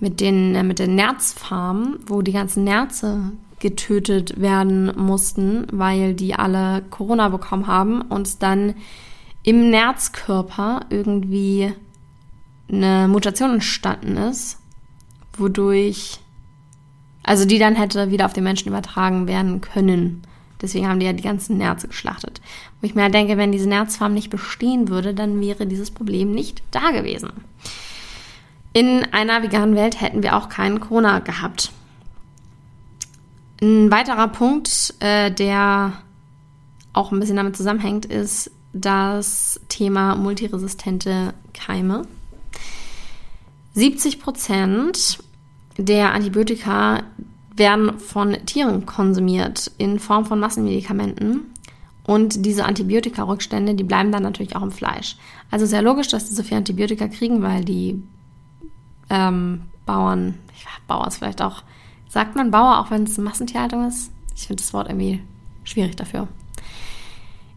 mit 0.00 0.20
den, 0.20 0.54
äh, 0.54 0.62
mit 0.62 0.78
den 0.78 0.94
Nerzfarmen, 0.94 1.98
wo 2.06 2.22
die 2.22 2.32
ganzen 2.32 2.64
Nerze 2.64 3.32
getötet 3.58 4.40
werden 4.40 4.92
mussten, 4.96 5.66
weil 5.72 6.14
die 6.14 6.34
alle 6.34 6.82
Corona 6.90 7.28
bekommen 7.28 7.66
haben 7.66 8.02
und 8.02 8.42
dann 8.42 8.74
im 9.42 9.70
Nerzkörper 9.70 10.82
irgendwie 10.90 11.72
eine 12.70 13.08
Mutation 13.08 13.54
entstanden 13.54 14.16
ist, 14.16 14.60
wodurch, 15.36 16.20
also 17.24 17.46
die 17.46 17.58
dann 17.58 17.74
hätte 17.74 18.10
wieder 18.10 18.26
auf 18.26 18.32
den 18.32 18.44
Menschen 18.44 18.68
übertragen 18.68 19.26
werden 19.26 19.60
können. 19.60 20.22
Deswegen 20.60 20.88
haben 20.88 21.00
die 21.00 21.06
ja 21.06 21.12
die 21.12 21.22
ganzen 21.22 21.56
Nerze 21.56 21.88
geschlachtet. 21.88 22.40
Wo 22.80 22.86
ich 22.86 22.94
mir 22.94 23.02
halt 23.02 23.14
denke, 23.14 23.36
wenn 23.36 23.52
diese 23.52 23.68
Nerzfarm 23.68 24.14
nicht 24.14 24.30
bestehen 24.30 24.88
würde, 24.88 25.14
dann 25.14 25.40
wäre 25.40 25.66
dieses 25.66 25.90
Problem 25.90 26.32
nicht 26.32 26.62
da 26.70 26.90
gewesen. 26.90 27.30
In 28.72 29.04
einer 29.12 29.42
veganen 29.42 29.76
Welt 29.76 30.00
hätten 30.00 30.22
wir 30.22 30.36
auch 30.36 30.48
keinen 30.48 30.80
Corona 30.80 31.20
gehabt. 31.20 31.72
Ein 33.60 33.90
weiterer 33.90 34.28
Punkt, 34.28 34.94
äh, 35.00 35.30
der 35.32 35.94
auch 36.92 37.12
ein 37.12 37.20
bisschen 37.20 37.36
damit 37.36 37.56
zusammenhängt, 37.56 38.06
ist 38.06 38.50
das 38.72 39.60
Thema 39.68 40.14
multiresistente 40.14 41.34
Keime. 41.54 42.06
70 43.74 44.20
Prozent 44.20 45.18
der 45.76 46.12
Antibiotika 46.12 47.02
werden 47.58 47.98
von 47.98 48.32
Tieren 48.46 48.86
konsumiert 48.86 49.70
in 49.78 49.98
Form 49.98 50.24
von 50.24 50.40
Massenmedikamenten. 50.40 51.52
Und 52.04 52.46
diese 52.46 52.64
Antibiotika-Rückstände, 52.64 53.74
die 53.74 53.84
bleiben 53.84 54.12
dann 54.12 54.22
natürlich 54.22 54.56
auch 54.56 54.62
im 54.62 54.70
Fleisch. 54.70 55.16
Also 55.50 55.66
sehr 55.66 55.82
logisch, 55.82 56.08
dass 56.08 56.28
die 56.28 56.34
so 56.34 56.42
viel 56.42 56.56
Antibiotika 56.56 57.06
kriegen, 57.08 57.42
weil 57.42 57.64
die 57.64 58.02
ähm, 59.10 59.62
Bauern, 59.84 60.34
ich 60.54 60.64
Bauer 60.86 61.06
ist 61.06 61.18
vielleicht 61.18 61.42
auch, 61.42 61.62
sagt 62.08 62.34
man 62.34 62.50
Bauer, 62.50 62.78
auch 62.78 62.90
wenn 62.90 63.02
es 63.04 63.18
Massentierhaltung 63.18 63.86
ist? 63.86 64.10
Ich 64.34 64.46
finde 64.46 64.62
das 64.62 64.72
Wort 64.72 64.88
irgendwie 64.88 65.20
schwierig 65.64 65.96
dafür. 65.96 66.28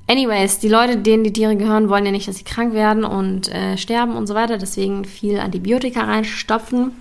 Anyways, 0.07 0.59
die 0.59 0.67
Leute, 0.67 0.97
denen 0.97 1.23
die 1.23 1.31
Tiere 1.31 1.55
gehören, 1.55 1.87
wollen 1.87 2.05
ja 2.05 2.11
nicht, 2.11 2.27
dass 2.27 2.35
sie 2.35 2.43
krank 2.43 2.73
werden 2.73 3.05
und 3.05 3.47
äh, 3.53 3.77
sterben 3.77 4.15
und 4.17 4.27
so 4.27 4.35
weiter. 4.35 4.57
Deswegen 4.57 5.05
viel 5.05 5.39
Antibiotika 5.39 6.01
reinstopfen. 6.01 6.91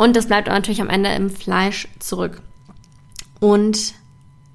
Und 0.00 0.16
das 0.16 0.26
bleibt 0.26 0.48
natürlich 0.48 0.80
am 0.80 0.88
Ende 0.88 1.10
im 1.10 1.28
Fleisch 1.28 1.86
zurück. 1.98 2.40
Und 3.38 3.92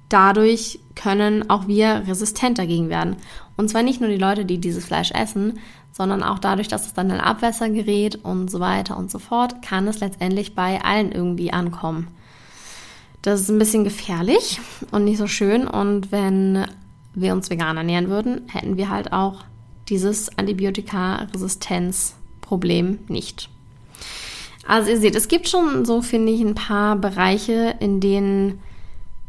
dadurch 0.08 0.80
können 0.96 1.48
auch 1.48 1.68
wir 1.68 2.02
resistent 2.08 2.58
dagegen 2.58 2.88
werden. 2.88 3.14
Und 3.56 3.70
zwar 3.70 3.84
nicht 3.84 4.00
nur 4.00 4.10
die 4.10 4.16
Leute, 4.16 4.44
die 4.44 4.58
dieses 4.58 4.86
Fleisch 4.86 5.12
essen, 5.12 5.60
sondern 5.92 6.24
auch 6.24 6.40
dadurch, 6.40 6.66
dass 6.66 6.86
es 6.86 6.94
dann 6.94 7.10
in 7.10 7.20
Abwässer 7.20 7.70
gerät 7.70 8.16
und 8.24 8.50
so 8.50 8.58
weiter 8.58 8.96
und 8.96 9.08
so 9.08 9.20
fort, 9.20 9.62
kann 9.62 9.86
es 9.86 10.00
letztendlich 10.00 10.56
bei 10.56 10.82
allen 10.82 11.12
irgendwie 11.12 11.52
ankommen. 11.52 12.08
Das 13.22 13.40
ist 13.40 13.48
ein 13.48 13.60
bisschen 13.60 13.84
gefährlich 13.84 14.60
und 14.90 15.04
nicht 15.04 15.18
so 15.18 15.28
schön. 15.28 15.68
Und 15.68 16.10
wenn 16.10 16.66
wir 17.14 17.32
uns 17.32 17.50
vegan 17.50 17.76
ernähren 17.76 18.08
würden, 18.08 18.48
hätten 18.48 18.76
wir 18.76 18.90
halt 18.90 19.12
auch 19.12 19.44
dieses 19.88 20.36
Antibiotika-Resistenzproblem 20.36 22.98
nicht. 23.06 23.48
Also 24.66 24.90
ihr 24.90 25.00
seht, 25.00 25.14
es 25.14 25.28
gibt 25.28 25.48
schon 25.48 25.84
so, 25.84 26.02
finde 26.02 26.32
ich, 26.32 26.40
ein 26.40 26.54
paar 26.54 26.96
Bereiche, 26.96 27.76
in 27.80 28.00
denen, 28.00 28.60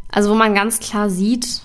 also 0.10 0.32
wo 0.32 0.36
man 0.36 0.56
ganz 0.56 0.80
klar 0.80 1.10
sieht, 1.10 1.62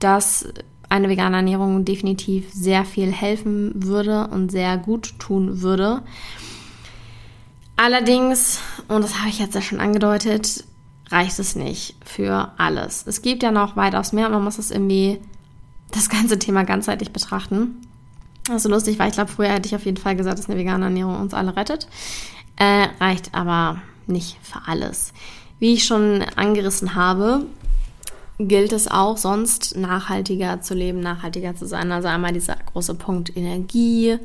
dass 0.00 0.48
eine 0.88 1.08
vegane 1.08 1.36
Ernährung 1.36 1.84
definitiv 1.84 2.52
sehr 2.52 2.84
viel 2.84 3.12
helfen 3.12 3.72
würde 3.74 4.28
und 4.28 4.50
sehr 4.50 4.76
gut 4.78 5.18
tun 5.18 5.62
würde. 5.62 6.02
Allerdings, 7.76 8.60
und 8.88 9.02
das 9.02 9.18
habe 9.18 9.28
ich 9.28 9.38
jetzt 9.38 9.54
ja 9.54 9.62
schon 9.62 9.80
angedeutet, 9.80 10.64
reicht 11.10 11.38
es 11.38 11.56
nicht 11.56 11.96
für 12.04 12.52
alles. 12.56 13.04
Es 13.06 13.22
gibt 13.22 13.42
ja 13.42 13.50
noch 13.50 13.76
weitaus 13.76 14.12
mehr 14.12 14.26
und 14.26 14.32
man 14.32 14.44
muss 14.44 14.58
es 14.58 14.70
irgendwie 14.70 15.20
das 15.90 16.08
ganze 16.08 16.38
Thema 16.38 16.64
ganzheitlich 16.64 17.12
betrachten. 17.12 17.76
Das 18.46 18.56
ist 18.56 18.62
so 18.64 18.68
lustig, 18.68 18.98
weil 18.98 19.08
ich 19.08 19.14
glaube, 19.14 19.30
früher 19.30 19.48
hätte 19.48 19.66
ich 19.66 19.74
auf 19.74 19.84
jeden 19.84 19.96
Fall 19.96 20.16
gesagt, 20.16 20.38
dass 20.38 20.48
eine 20.48 20.58
vegane 20.58 20.84
Ernährung 20.84 21.18
uns 21.18 21.34
alle 21.34 21.56
rettet. 21.56 21.88
Äh, 22.56 22.88
reicht 23.00 23.34
aber 23.34 23.82
nicht 24.06 24.38
für 24.42 24.60
alles. 24.66 25.12
Wie 25.58 25.74
ich 25.74 25.84
schon 25.84 26.22
angerissen 26.36 26.94
habe, 26.94 27.46
gilt 28.38 28.72
es 28.72 28.88
auch 28.88 29.16
sonst 29.16 29.76
nachhaltiger 29.76 30.60
zu 30.60 30.74
leben, 30.74 31.00
nachhaltiger 31.00 31.54
zu 31.54 31.66
sein. 31.66 31.92
Also 31.92 32.08
einmal 32.08 32.32
dieser 32.32 32.56
große 32.72 32.94
Punkt 32.94 33.36
Energie, 33.36 34.18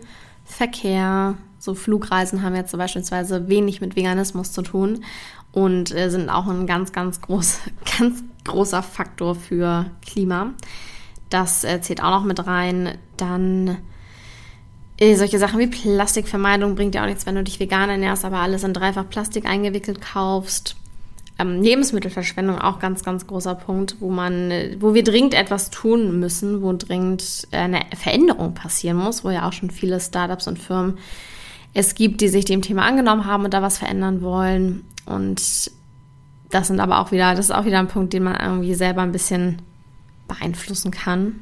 Verkehr. 0.45 1.37
So 1.59 1.75
Flugreisen 1.75 2.41
haben 2.41 2.55
jetzt 2.55 2.75
beispielsweise 2.75 3.49
wenig 3.49 3.81
mit 3.81 3.95
Veganismus 3.95 4.51
zu 4.51 4.61
tun 4.61 5.03
und 5.51 5.93
äh, 5.93 6.09
sind 6.09 6.29
auch 6.29 6.47
ein 6.47 6.67
ganz, 6.67 6.91
ganz, 6.91 7.21
groß, 7.21 7.59
ganz 7.99 8.23
großer 8.45 8.81
Faktor 8.81 9.35
für 9.35 9.85
Klima. 10.05 10.53
Das 11.29 11.63
äh, 11.63 11.81
zählt 11.81 12.01
auch 12.01 12.11
noch 12.11 12.23
mit 12.23 12.45
rein. 12.47 12.97
Dann 13.17 13.77
solche 14.99 15.39
Sachen 15.39 15.59
wie 15.59 15.67
Plastikvermeidung 15.67 16.75
bringt 16.75 16.95
ja 16.95 17.03
auch 17.03 17.07
nichts, 17.07 17.25
wenn 17.25 17.35
du 17.35 17.43
dich 17.43 17.59
vegan 17.59 17.89
ernährst, 17.89 18.25
aber 18.25 18.37
alles 18.37 18.63
in 18.63 18.73
dreifach 18.73 19.07
Plastik 19.09 19.45
eingewickelt 19.45 20.01
kaufst. 20.01 20.75
Ähm, 21.39 21.61
Lebensmittelverschwendung 21.61 22.59
auch 22.59 22.79
ganz, 22.79 23.03
ganz 23.03 23.25
großer 23.25 23.55
Punkt, 23.55 23.95
wo 24.01 24.09
man, 24.09 24.51
wo 24.79 24.93
wir 24.93 25.03
dringend 25.05 25.33
etwas 25.33 25.69
tun 25.69 26.19
müssen, 26.19 26.61
wo 26.61 26.73
dringend 26.73 27.47
eine 27.51 27.81
Veränderung 27.95 28.53
passieren 28.53 28.97
muss, 28.97 29.23
wo 29.23 29.29
ja 29.29 29.47
auch 29.47 29.53
schon 29.53 29.71
viele 29.71 30.01
Startups 30.01 30.47
und 30.47 30.59
Firmen 30.59 30.97
es 31.73 31.95
gibt, 31.95 32.21
die 32.21 32.27
sich 32.27 32.45
dem 32.45 32.61
Thema 32.61 32.83
angenommen 32.83 33.25
haben 33.25 33.45
und 33.45 33.53
da 33.53 33.61
was 33.61 33.77
verändern 33.77 34.21
wollen. 34.21 34.83
Und 35.05 35.71
das 36.49 36.67
sind 36.67 36.79
aber 36.79 36.99
auch 36.99 37.11
wieder, 37.11 37.35
das 37.35 37.45
ist 37.45 37.51
auch 37.51 37.65
wieder 37.65 37.79
ein 37.79 37.87
Punkt, 37.87 38.11
den 38.11 38.23
man 38.23 38.35
irgendwie 38.35 38.73
selber 38.73 39.01
ein 39.01 39.11
bisschen 39.11 39.61
beeinflussen 40.27 40.91
kann. 40.91 41.41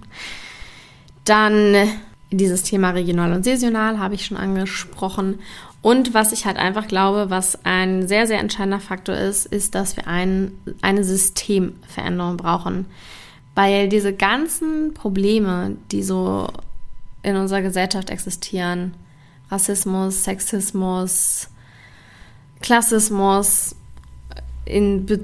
Dann 1.24 1.76
dieses 2.32 2.64
Thema 2.64 2.92
regional 2.92 3.32
und 3.34 3.44
saisonal 3.44 4.00
habe 4.00 4.16
ich 4.16 4.26
schon 4.26 4.38
angesprochen. 4.38 5.40
Und 5.82 6.14
was 6.14 6.34
ich 6.34 6.46
halt 6.46 6.58
einfach 6.58 6.88
glaube, 6.88 7.30
was 7.30 7.64
ein 7.64 8.08
sehr, 8.08 8.28
sehr 8.28 8.40
entscheidender 8.40 8.80
Faktor 8.80 9.16
ist, 9.16 9.46
ist, 9.46 9.76
dass 9.76 9.96
wir 9.96 10.08
ein, 10.08 10.52
eine 10.82 11.04
Systemveränderung 11.04 12.36
brauchen. 12.36 12.86
Weil 13.56 13.88
diese 13.88 14.14
ganzen 14.14 14.94
Probleme, 14.94 15.78
die 15.92 16.04
so 16.04 16.50
in 17.24 17.36
unserer 17.36 17.62
Gesellschaft 17.62 18.10
existieren, 18.10 18.96
Rassismus, 19.50 20.24
Sexismus, 20.24 21.50
Klassismus, 22.60 23.76
in, 24.66 25.06
Be 25.06 25.22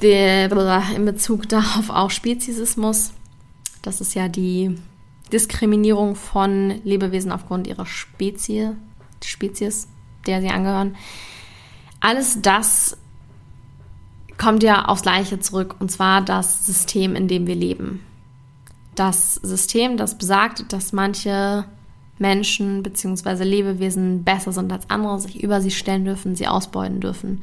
in 0.00 1.04
Bezug 1.04 1.48
darauf 1.48 1.90
auch 1.90 2.10
Speziesismus, 2.10 3.12
das 3.82 4.00
ist 4.00 4.14
ja 4.14 4.28
die 4.28 4.76
Diskriminierung 5.32 6.16
von 6.16 6.80
Lebewesen 6.84 7.32
aufgrund 7.32 7.66
ihrer 7.66 7.86
Spezie, 7.86 8.72
Spezies, 9.24 9.88
der 10.26 10.40
sie 10.40 10.50
angehören. 10.50 10.96
Alles 12.00 12.42
das 12.42 12.96
kommt 14.36 14.62
ja 14.62 14.84
aufs 14.86 15.02
Gleiche 15.02 15.40
zurück, 15.40 15.76
und 15.78 15.90
zwar 15.90 16.20
das 16.20 16.66
System, 16.66 17.16
in 17.16 17.28
dem 17.28 17.46
wir 17.46 17.54
leben. 17.54 18.04
Das 18.94 19.36
System, 19.36 19.96
das 19.96 20.18
besagt, 20.18 20.72
dass 20.72 20.92
manche 20.92 21.64
Menschen 22.18 22.82
bzw. 22.82 23.42
Lebewesen 23.44 24.24
besser 24.24 24.52
sind 24.52 24.72
als 24.72 24.88
andere, 24.90 25.18
sich 25.18 25.42
über 25.42 25.60
sie 25.60 25.70
stellen 25.70 26.04
dürfen, 26.04 26.36
sie 26.36 26.46
ausbeuten 26.46 27.00
dürfen. 27.00 27.42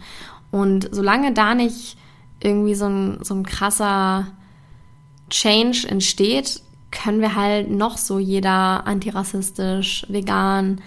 Und 0.51 0.89
solange 0.91 1.33
da 1.33 1.55
nicht 1.55 1.97
irgendwie 2.41 2.75
so 2.75 2.85
ein, 2.85 3.23
so 3.23 3.33
ein 3.33 3.45
krasser 3.45 4.27
Change 5.29 5.87
entsteht, 5.87 6.61
können 6.91 7.21
wir 7.21 7.35
halt 7.35 7.69
noch 7.69 7.97
so 7.97 8.19
jeder 8.19 8.85
antirassistisch, 8.85 10.05
vegan, 10.09 10.81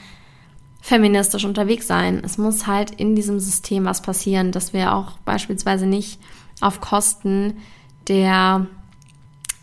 feministisch 0.81 1.45
unterwegs 1.45 1.87
sein. 1.87 2.21
Es 2.23 2.37
muss 2.37 2.67
halt 2.67 2.91
in 2.91 3.17
diesem 3.17 3.41
System 3.41 3.87
was 3.87 4.03
passieren, 4.03 4.53
dass 4.53 4.73
wir 4.73 4.95
auch 4.95 5.19
beispielsweise 5.25 5.87
nicht 5.87 6.21
auf 6.61 6.81
Kosten 6.81 7.55
der 8.07 8.67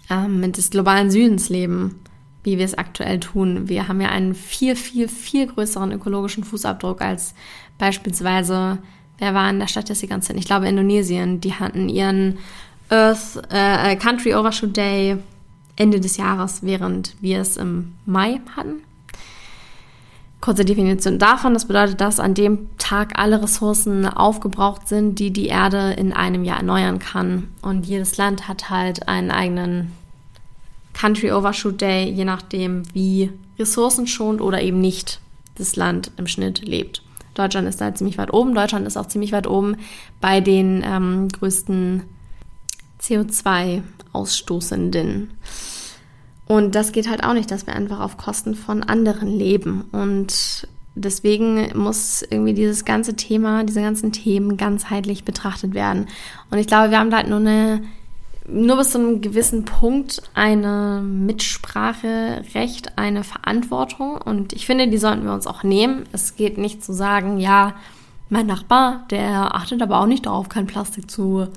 ähm, 0.10 0.51
des 0.51 0.71
globalen 0.71 1.12
Südens 1.12 1.50
leben, 1.50 2.00
wie 2.43 2.57
wir 2.57 2.65
es 2.65 2.77
aktuell 2.77 3.19
tun. 3.19 3.69
Wir 3.69 3.88
haben 3.88 4.01
ja 4.01 4.10
einen 4.10 4.33
viel, 4.33 4.75
viel, 4.75 5.07
viel 5.07 5.45
größeren 5.45 5.91
ökologischen 5.91 6.43
Fußabdruck 6.43 7.01
als 7.01 7.36
beispielsweise, 7.77 8.79
wer 9.19 9.33
war 9.36 9.50
in 9.50 9.60
der 9.60 9.67
Statistik 9.67 10.10
ganz 10.10 10.27
hin? 10.27 10.38
Ich 10.38 10.45
glaube 10.45 10.67
Indonesien. 10.67 11.39
Die 11.39 11.53
hatten 11.53 11.88
ihren 11.88 12.39
Earth 12.89 13.41
äh, 13.50 13.95
Country 13.95 14.33
Overshoot 14.33 14.75
Day 14.75 15.17
Ende 15.81 16.00
des 16.00 16.17
Jahres, 16.17 16.61
während 16.61 17.15
wir 17.21 17.41
es 17.41 17.57
im 17.57 17.93
Mai 18.05 18.39
hatten. 18.55 18.83
Kurze 20.39 20.63
Definition 20.63 21.17
davon, 21.17 21.55
das 21.55 21.65
bedeutet, 21.65 22.00
dass 22.01 22.19
an 22.19 22.35
dem 22.35 22.69
Tag 22.77 23.17
alle 23.19 23.41
Ressourcen 23.41 24.05
aufgebraucht 24.05 24.88
sind, 24.88 25.17
die 25.17 25.31
die 25.31 25.47
Erde 25.47 25.93
in 25.93 26.13
einem 26.13 26.43
Jahr 26.43 26.57
erneuern 26.57 27.00
kann. 27.00 27.47
Und 27.63 27.88
jedes 27.88 28.17
Land 28.17 28.47
hat 28.47 28.69
halt 28.69 29.07
einen 29.07 29.31
eigenen 29.31 29.91
Country 30.93 31.31
Overshoot 31.31 31.81
Day, 31.81 32.07
je 32.09 32.25
nachdem, 32.25 32.83
wie 32.93 33.31
ressourcenschonend 33.57 34.41
oder 34.41 34.61
eben 34.61 34.81
nicht 34.81 35.19
das 35.55 35.75
Land 35.75 36.11
im 36.17 36.27
Schnitt 36.27 36.63
lebt. 36.63 37.01
Deutschland 37.33 37.67
ist 37.67 37.81
da 37.81 37.95
ziemlich 37.95 38.19
weit 38.19 38.33
oben. 38.33 38.53
Deutschland 38.53 38.85
ist 38.85 38.97
auch 38.97 39.07
ziemlich 39.07 39.31
weit 39.31 39.47
oben 39.47 39.77
bei 40.19 40.41
den 40.41 40.83
ähm, 40.85 41.29
größten 41.29 42.03
CO2-Ausstoßenden. 43.01 45.29
Und 46.51 46.75
das 46.75 46.91
geht 46.91 47.10
halt 47.10 47.24
auch 47.24 47.31
nicht, 47.31 47.50
dass 47.50 47.65
wir 47.65 47.74
einfach 47.74 48.01
auf 48.01 48.17
Kosten 48.17 48.55
von 48.55 48.84
anderen 48.84 49.29
leben. 49.29 49.86
Und 49.93 50.67
deswegen 50.96 51.72
muss 51.81 52.24
irgendwie 52.29 52.53
dieses 52.53 52.84
ganze 52.84 53.15
Thema, 53.15 53.63
diese 53.63 53.81
ganzen 53.81 54.12
Themen 54.12 54.58
ganzheitlich 54.58 55.24
betrachtet 55.24 55.74
werden. 55.74 56.08
Und 56.50 56.58
ich 56.58 56.67
glaube, 56.67 56.91
wir 56.91 57.00
haben 57.00 57.10
da 57.10 57.20
halt 57.20 57.29
nur 57.29 57.40
eine, 57.40 57.83
nur 58.50 58.75
bis 58.75 58.90
zu 58.90 58.98
einem 58.98 59.22
gewissen 59.22 59.64
Punkt 59.64 60.24
eine 60.33 61.01
Mitspracherecht, 61.01 62.98
eine 62.98 63.24
Verantwortung. 63.24 64.18
Und 64.18 64.51
ich 64.51 64.66
finde, 64.66 64.90
die 64.90 64.98
sollten 64.98 65.24
wir 65.24 65.31
uns 65.31 65.48
auch 65.48 65.64
nehmen. 65.64 66.03
Es 66.11 66.35
geht 66.35 66.57
nicht 66.57 66.83
zu 66.83 66.92
sagen, 66.92 67.37
ja, 67.37 67.75
mein 68.27 68.48
Nachbar, 68.48 69.05
der 69.09 69.55
achtet 69.55 69.81
aber 69.81 70.01
auch 70.01 70.05
nicht 70.05 70.25
darauf, 70.25 70.50
kein 70.50 70.68
Plastik 70.68 71.09
zu 71.09 71.48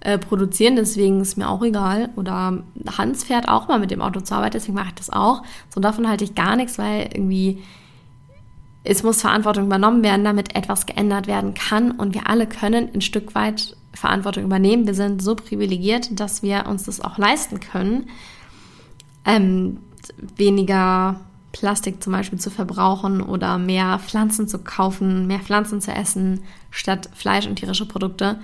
äh, 0.00 0.18
produzieren, 0.18 0.76
deswegen 0.76 1.20
ist 1.20 1.36
mir 1.36 1.48
auch 1.48 1.62
egal. 1.62 2.10
Oder 2.16 2.62
Hans 2.96 3.24
fährt 3.24 3.48
auch 3.48 3.68
mal 3.68 3.78
mit 3.80 3.90
dem 3.90 4.00
Auto 4.00 4.20
zur 4.20 4.36
Arbeit, 4.36 4.54
deswegen 4.54 4.74
mache 4.74 4.88
ich 4.88 4.94
das 4.94 5.10
auch. 5.10 5.42
So 5.74 5.80
davon 5.80 6.08
halte 6.08 6.24
ich 6.24 6.34
gar 6.34 6.56
nichts, 6.56 6.78
weil 6.78 7.08
irgendwie 7.12 7.62
es 8.84 9.02
muss 9.02 9.20
Verantwortung 9.20 9.66
übernommen 9.66 10.02
werden, 10.02 10.24
damit 10.24 10.54
etwas 10.54 10.86
geändert 10.86 11.26
werden 11.26 11.54
kann. 11.54 11.90
Und 11.90 12.14
wir 12.14 12.28
alle 12.28 12.46
können 12.46 12.88
ein 12.94 13.00
Stück 13.00 13.34
weit 13.34 13.76
Verantwortung 13.92 14.44
übernehmen. 14.44 14.86
Wir 14.86 14.94
sind 14.94 15.20
so 15.20 15.34
privilegiert, 15.34 16.18
dass 16.18 16.42
wir 16.42 16.66
uns 16.66 16.84
das 16.84 17.00
auch 17.00 17.18
leisten 17.18 17.60
können, 17.60 18.08
ähm, 19.24 19.78
weniger 20.36 21.20
Plastik 21.52 22.02
zum 22.02 22.12
Beispiel 22.12 22.38
zu 22.38 22.50
verbrauchen 22.50 23.20
oder 23.20 23.58
mehr 23.58 23.98
Pflanzen 23.98 24.48
zu 24.48 24.58
kaufen, 24.58 25.26
mehr 25.26 25.40
Pflanzen 25.40 25.80
zu 25.80 25.90
essen 25.90 26.44
statt 26.70 27.10
Fleisch 27.14 27.46
und 27.46 27.56
tierische 27.56 27.86
Produkte 27.86 28.38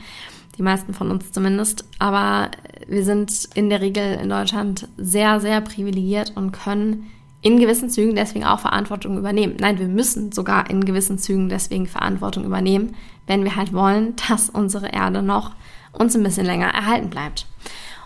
die 0.58 0.62
meisten 0.62 0.94
von 0.94 1.10
uns 1.10 1.32
zumindest. 1.32 1.84
Aber 1.98 2.50
wir 2.86 3.04
sind 3.04 3.48
in 3.54 3.70
der 3.70 3.80
Regel 3.80 4.18
in 4.20 4.28
Deutschland 4.28 4.88
sehr, 4.96 5.40
sehr 5.40 5.60
privilegiert 5.60 6.32
und 6.36 6.52
können 6.52 7.10
in 7.42 7.58
gewissen 7.58 7.90
Zügen 7.90 8.14
deswegen 8.14 8.44
auch 8.44 8.60
Verantwortung 8.60 9.18
übernehmen. 9.18 9.56
Nein, 9.60 9.78
wir 9.78 9.86
müssen 9.86 10.32
sogar 10.32 10.70
in 10.70 10.84
gewissen 10.84 11.18
Zügen 11.18 11.50
deswegen 11.50 11.86
Verantwortung 11.86 12.44
übernehmen, 12.44 12.94
wenn 13.26 13.44
wir 13.44 13.54
halt 13.54 13.72
wollen, 13.72 14.14
dass 14.28 14.48
unsere 14.48 14.88
Erde 14.88 15.22
noch 15.22 15.52
uns 15.92 16.16
ein 16.16 16.22
bisschen 16.22 16.46
länger 16.46 16.68
erhalten 16.68 17.10
bleibt. 17.10 17.46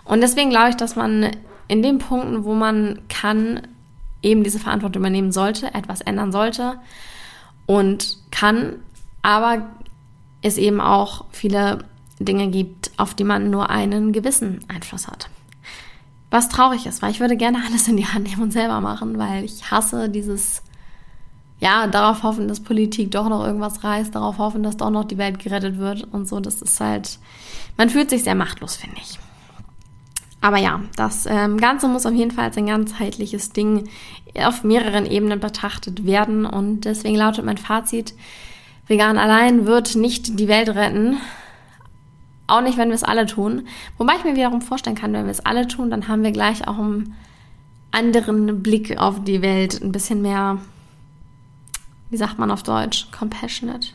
Und 0.03 0.21
deswegen 0.21 0.49
glaube 0.49 0.71
ich, 0.71 0.75
dass 0.75 0.95
man 0.95 1.31
in 1.67 1.81
den 1.81 1.99
Punkten, 1.99 2.43
wo 2.43 2.53
man 2.53 2.99
kann, 3.07 3.61
eben 4.21 4.43
diese 4.43 4.59
Verantwortung 4.59 5.01
übernehmen 5.01 5.31
sollte, 5.31 5.73
etwas 5.73 6.01
ändern 6.01 6.31
sollte 6.31 6.77
und 7.65 8.17
kann, 8.31 8.75
aber 9.21 9.69
es 10.41 10.57
eben 10.57 10.81
auch 10.81 11.25
viele 11.31 11.85
Dinge 12.19 12.49
gibt, 12.49 12.91
auf 12.97 13.13
die 13.13 13.23
man 13.23 13.49
nur 13.49 13.69
einen 13.69 14.11
gewissen 14.11 14.59
Einfluss 14.67 15.07
hat. 15.07 15.29
Was 16.29 16.49
traurig 16.49 16.85
ist, 16.85 17.01
weil 17.01 17.11
ich 17.11 17.19
würde 17.19 17.37
gerne 17.37 17.59
alles 17.65 17.87
in 17.87 17.97
die 17.97 18.05
Hand 18.05 18.27
nehmen 18.27 18.43
und 18.43 18.53
selber 18.53 18.81
machen, 18.81 19.17
weil 19.17 19.43
ich 19.43 19.71
hasse 19.71 20.09
dieses, 20.09 20.61
ja, 21.59 21.87
darauf 21.87 22.23
hoffen, 22.23 22.47
dass 22.47 22.59
Politik 22.59 23.11
doch 23.11 23.29
noch 23.29 23.45
irgendwas 23.45 23.83
reißt, 23.83 24.13
darauf 24.13 24.37
hoffen, 24.37 24.61
dass 24.61 24.77
doch 24.77 24.91
noch 24.91 25.05
die 25.05 25.17
Welt 25.17 25.39
gerettet 25.39 25.77
wird 25.77 26.07
und 26.11 26.27
so. 26.27 26.39
Das 26.39 26.61
ist 26.61 26.79
halt, 26.79 27.17
man 27.77 27.89
fühlt 27.89 28.09
sich 28.09 28.23
sehr 28.23 28.35
machtlos, 28.35 28.75
finde 28.75 28.97
ich. 29.01 29.17
Aber 30.41 30.57
ja, 30.57 30.81
das 30.95 31.25
ähm, 31.25 31.57
Ganze 31.57 31.87
muss 31.87 32.05
auf 32.05 32.13
jeden 32.13 32.31
Fall 32.31 32.45
als 32.45 32.57
ein 32.57 32.67
ganzheitliches 32.67 33.51
Ding 33.51 33.89
auf 34.35 34.63
mehreren 34.63 35.05
Ebenen 35.05 35.39
betrachtet 35.39 36.05
werden 36.05 36.45
und 36.45 36.81
deswegen 36.81 37.17
lautet 37.17 37.43
mein 37.43 37.57
Fazit, 37.57 38.13
vegan 38.87 39.17
allein 39.17 39.65
wird 39.65 39.95
nicht 39.95 40.39
die 40.39 40.47
Welt 40.47 40.69
retten, 40.69 41.17
auch 42.49 42.61
nicht, 42.61 42.77
wenn 42.77 42.89
wir 42.89 42.95
es 42.95 43.03
alle 43.03 43.25
tun. 43.25 43.67
Wobei 43.97 44.13
ich 44.17 44.23
mir 44.23 44.35
wiederum 44.35 44.61
vorstellen 44.61 44.95
kann, 44.95 45.13
wenn 45.13 45.25
wir 45.25 45.31
es 45.31 45.45
alle 45.45 45.67
tun, 45.67 45.89
dann 45.89 46.07
haben 46.07 46.23
wir 46.23 46.31
gleich 46.31 46.67
auch 46.67 46.77
einen 46.77 47.15
anderen 47.91 48.61
Blick 48.61 48.97
auf 48.97 49.23
die 49.23 49.41
Welt. 49.41 49.81
Ein 49.81 49.91
bisschen 49.91 50.21
mehr, 50.21 50.57
wie 52.09 52.17
sagt 52.17 52.39
man 52.39 52.51
auf 52.51 52.63
Deutsch, 52.63 53.07
compassionate. 53.11 53.89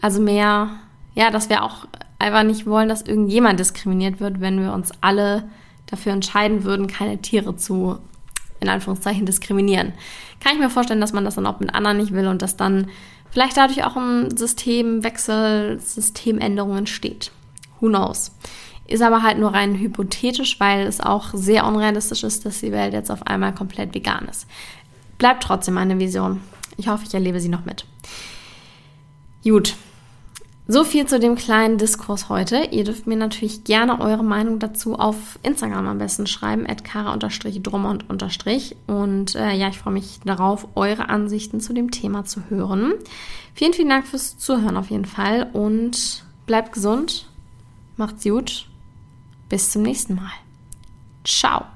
Also 0.00 0.20
mehr, 0.20 0.70
ja, 1.14 1.30
dass 1.30 1.48
wir 1.48 1.62
auch 1.62 1.86
einfach 2.18 2.42
nicht 2.42 2.66
wollen, 2.66 2.88
dass 2.88 3.02
irgendjemand 3.02 3.60
diskriminiert 3.60 4.20
wird, 4.20 4.40
wenn 4.40 4.60
wir 4.60 4.72
uns 4.72 4.92
alle 5.00 5.44
dafür 5.86 6.12
entscheiden 6.12 6.64
würden, 6.64 6.86
keine 6.86 7.18
Tiere 7.18 7.56
zu, 7.56 7.98
in 8.60 8.68
Anführungszeichen, 8.68 9.26
diskriminieren. 9.26 9.92
Kann 10.40 10.54
ich 10.54 10.60
mir 10.60 10.70
vorstellen, 10.70 11.00
dass 11.00 11.12
man 11.12 11.24
das 11.24 11.36
dann 11.36 11.46
auch 11.46 11.60
mit 11.60 11.74
anderen 11.74 11.98
nicht 11.98 12.12
will 12.12 12.26
und 12.26 12.42
dass 12.42 12.56
dann 12.56 12.88
vielleicht 13.36 13.58
dadurch 13.58 13.84
auch 13.84 13.96
ein 13.96 14.34
Systemwechsel, 14.34 15.78
Systemänderung 15.78 16.78
entsteht. 16.78 17.32
Who 17.80 17.88
knows? 17.88 18.32
Ist 18.86 19.02
aber 19.02 19.22
halt 19.22 19.36
nur 19.36 19.52
rein 19.52 19.78
hypothetisch, 19.78 20.58
weil 20.58 20.86
es 20.86 21.02
auch 21.02 21.34
sehr 21.34 21.66
unrealistisch 21.66 22.24
ist, 22.24 22.46
dass 22.46 22.60
die 22.60 22.72
Welt 22.72 22.94
jetzt 22.94 23.10
auf 23.10 23.26
einmal 23.26 23.54
komplett 23.54 23.94
vegan 23.94 24.26
ist. 24.26 24.46
Bleibt 25.18 25.42
trotzdem 25.42 25.76
eine 25.76 25.98
Vision. 25.98 26.40
Ich 26.78 26.88
hoffe, 26.88 27.04
ich 27.06 27.12
erlebe 27.12 27.38
sie 27.38 27.50
noch 27.50 27.66
mit. 27.66 27.84
Gut, 29.44 29.74
so 30.68 30.82
viel 30.82 31.06
zu 31.06 31.20
dem 31.20 31.36
kleinen 31.36 31.78
Diskurs 31.78 32.28
heute. 32.28 32.68
Ihr 32.72 32.84
dürft 32.84 33.06
mir 33.06 33.16
natürlich 33.16 33.64
gerne 33.64 34.00
eure 34.00 34.24
Meinung 34.24 34.58
dazu 34.58 34.98
auf 34.98 35.38
Instagram 35.42 35.86
am 35.86 35.98
besten 35.98 36.26
schreiben, 36.26 36.66
at 36.66 36.84
kara-drummond- 36.84 38.04
und 38.86 39.34
äh, 39.34 39.52
ja, 39.52 39.68
ich 39.68 39.78
freue 39.78 39.92
mich 39.92 40.20
darauf, 40.24 40.68
eure 40.74 41.08
Ansichten 41.08 41.60
zu 41.60 41.72
dem 41.72 41.90
Thema 41.90 42.24
zu 42.24 42.42
hören. 42.48 42.94
Vielen, 43.54 43.74
vielen 43.74 43.88
Dank 43.88 44.06
fürs 44.06 44.38
Zuhören 44.38 44.76
auf 44.76 44.90
jeden 44.90 45.04
Fall 45.04 45.48
und 45.52 46.24
bleibt 46.46 46.72
gesund, 46.72 47.28
macht's 47.96 48.24
gut, 48.24 48.68
bis 49.48 49.70
zum 49.70 49.82
nächsten 49.82 50.16
Mal. 50.16 50.32
Ciao. 51.24 51.75